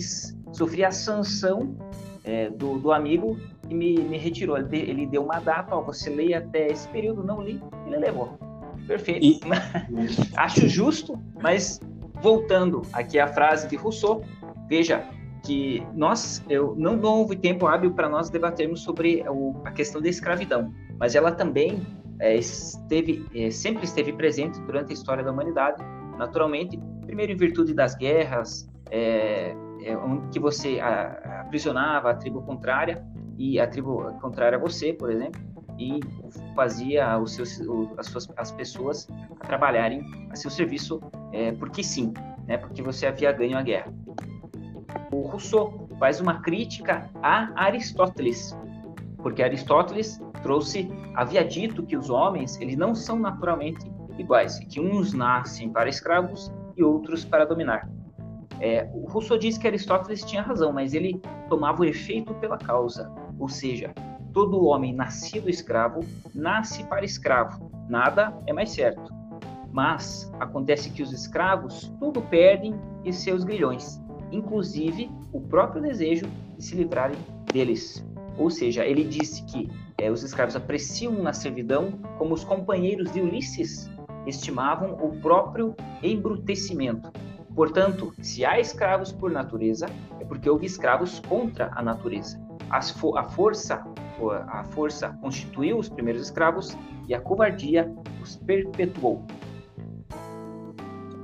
sofri 0.51 0.83
a 0.83 0.91
sanção 0.91 1.75
é, 2.23 2.49
do, 2.49 2.77
do, 2.77 2.91
amigo 2.91 3.39
e 3.69 3.73
me, 3.73 3.97
me 3.99 4.17
retirou. 4.17 4.57
Ele, 4.57 4.77
ele, 4.77 5.05
deu 5.05 5.23
uma 5.23 5.39
data, 5.39 5.75
ó, 5.75 5.81
você 5.81 6.09
leia 6.09 6.39
até 6.39 6.67
esse 6.67 6.87
período, 6.89 7.23
não 7.23 7.41
li, 7.41 7.61
ele 7.85 7.97
levou. 7.97 8.37
Perfeito. 8.85 9.25
E... 9.25 9.39
Acho 10.35 10.67
justo, 10.67 11.17
mas 11.41 11.79
voltando 12.21 12.81
aqui 12.91 13.19
à 13.19 13.27
frase 13.27 13.67
de 13.67 13.75
Rousseau, 13.75 14.23
veja 14.67 15.05
que 15.43 15.85
nós, 15.93 16.43
eu 16.49 16.75
não, 16.77 16.97
não 16.97 17.19
houve 17.19 17.35
tempo 17.35 17.67
hábil 17.67 17.93
para 17.93 18.09
nós 18.09 18.29
debatermos 18.29 18.81
sobre 18.81 19.23
o, 19.29 19.55
a 19.63 19.71
questão 19.71 20.01
da 20.01 20.09
escravidão, 20.09 20.73
mas 20.99 21.15
ela 21.15 21.31
também 21.31 21.85
é, 22.19 22.35
esteve, 22.35 23.25
é, 23.33 23.49
sempre 23.49 23.85
esteve 23.85 24.11
presente 24.11 24.59
durante 24.61 24.91
a 24.91 24.93
história 24.93 25.23
da 25.23 25.31
humanidade, 25.31 25.81
naturalmente, 26.17 26.79
primeiro 27.05 27.31
em 27.31 27.37
virtude 27.37 27.73
das 27.73 27.95
guerras, 27.95 28.69
é, 28.89 29.55
é, 29.81 29.95
que 30.31 30.39
você 30.39 30.79
aprisionava 30.79 32.11
a 32.11 32.13
tribo 32.15 32.41
contrária 32.41 33.03
e 33.37 33.59
a 33.59 33.67
tribo 33.67 34.11
contrária 34.19 34.57
a 34.57 34.61
você, 34.61 34.93
por 34.93 35.11
exemplo, 35.11 35.41
e 35.77 35.99
fazia 36.55 37.17
os 37.19 37.35
seus, 37.35 37.61
as, 37.97 38.07
suas, 38.07 38.29
as 38.35 38.51
pessoas 38.51 39.07
a 39.39 39.45
trabalharem 39.45 40.03
a 40.31 40.35
seu 40.35 40.49
serviço 40.49 40.99
é, 41.31 41.51
porque 41.51 41.83
sim, 41.83 42.13
né, 42.47 42.57
porque 42.57 42.81
você 42.81 43.05
havia 43.05 43.31
ganho 43.31 43.57
a 43.57 43.61
guerra. 43.61 43.93
O 45.11 45.21
Rousseau 45.21 45.87
faz 45.99 46.19
uma 46.19 46.41
crítica 46.41 47.09
a 47.21 47.51
Aristóteles, 47.55 48.57
porque 49.17 49.43
Aristóteles 49.43 50.19
trouxe, 50.41 50.89
havia 51.13 51.43
dito 51.43 51.83
que 51.83 51.95
os 51.95 52.09
homens 52.09 52.59
eles 52.59 52.75
não 52.75 52.95
são 52.95 53.19
naturalmente 53.19 53.89
iguais, 54.17 54.59
que 54.59 54.79
uns 54.79 55.13
nascem 55.13 55.69
para 55.69 55.89
escravos 55.89 56.51
e 56.75 56.83
outros 56.83 57.23
para 57.23 57.45
dominar. 57.45 57.89
É, 58.59 58.89
o 58.93 59.07
Rousseau 59.07 59.37
diz 59.37 59.57
que 59.57 59.67
Aristóteles 59.67 60.23
tinha 60.23 60.41
razão, 60.41 60.71
mas 60.71 60.93
ele 60.93 61.21
tomava 61.49 61.81
o 61.81 61.85
efeito 61.85 62.33
pela 62.35 62.57
causa, 62.57 63.11
ou 63.37 63.47
seja, 63.47 63.93
todo 64.33 64.65
homem 64.65 64.93
nascido 64.93 65.49
escravo 65.49 66.01
nasce 66.33 66.83
para 66.85 67.05
escravo, 67.05 67.71
nada 67.87 68.35
é 68.47 68.53
mais 68.53 68.71
certo. 68.71 69.13
Mas 69.71 70.31
acontece 70.39 70.89
que 70.89 71.03
os 71.03 71.11
escravos 71.11 71.93
tudo 71.99 72.21
perdem 72.21 72.73
e 73.03 73.13
seus 73.13 73.43
grilhões, 73.43 74.01
inclusive 74.31 75.11
o 75.31 75.41
próprio 75.41 75.81
desejo 75.81 76.25
de 76.57 76.63
se 76.63 76.75
livrarem 76.75 77.17
deles. 77.51 78.03
Ou 78.37 78.49
seja, 78.49 78.85
ele 78.85 79.03
disse 79.03 79.43
que 79.45 79.69
é, 79.97 80.11
os 80.11 80.23
escravos 80.23 80.55
apreciam 80.55 81.13
na 81.13 81.33
servidão 81.33 81.91
como 82.17 82.33
os 82.33 82.43
companheiros 82.43 83.11
de 83.11 83.21
Ulisses 83.21 83.89
estimavam 84.27 84.93
o 84.93 85.19
próprio 85.19 85.75
embrutecimento, 86.03 87.11
Portanto, 87.57 88.13
se 88.21 88.45
há 88.45 88.59
escravos 88.59 89.11
por 89.11 89.31
natureza, 89.31 89.87
é 90.19 90.23
porque 90.23 90.47
houve 90.47 90.67
escravos 90.67 91.19
contra 91.27 91.71
a 91.75 91.81
natureza. 91.81 92.39
a 92.69 93.23
força, 93.23 93.83
a 94.47 94.63
força 94.65 95.17
constituiu 95.19 95.79
os 95.79 95.89
primeiros 95.89 96.21
escravos 96.21 96.77
e 97.07 97.15
a 97.15 97.19
covardia 97.19 97.91
os 98.21 98.35
perpetuou. 98.35 99.23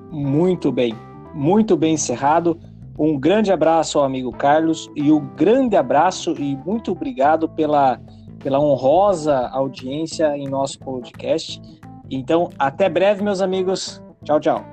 Muito 0.09 0.71
bem, 0.71 0.95
muito 1.35 1.77
bem 1.77 1.93
encerrado. 1.93 2.59
Um 2.97 3.19
grande 3.19 3.51
abraço 3.51 3.99
ao 3.99 4.05
amigo 4.05 4.31
Carlos 4.31 4.89
e 4.95 5.11
um 5.11 5.23
grande 5.35 5.75
abraço 5.75 6.31
e 6.31 6.55
muito 6.65 6.93
obrigado 6.93 7.47
pela, 7.47 8.01
pela 8.39 8.59
honrosa 8.59 9.49
audiência 9.49 10.35
em 10.35 10.47
nosso 10.47 10.79
podcast. 10.79 11.61
Então, 12.09 12.49
até 12.59 12.89
breve, 12.89 13.23
meus 13.23 13.41
amigos. 13.41 14.03
Tchau, 14.23 14.39
tchau. 14.39 14.65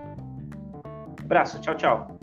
Abraço, 1.24 1.60
tchau, 1.60 1.74
tchau. 1.74 2.19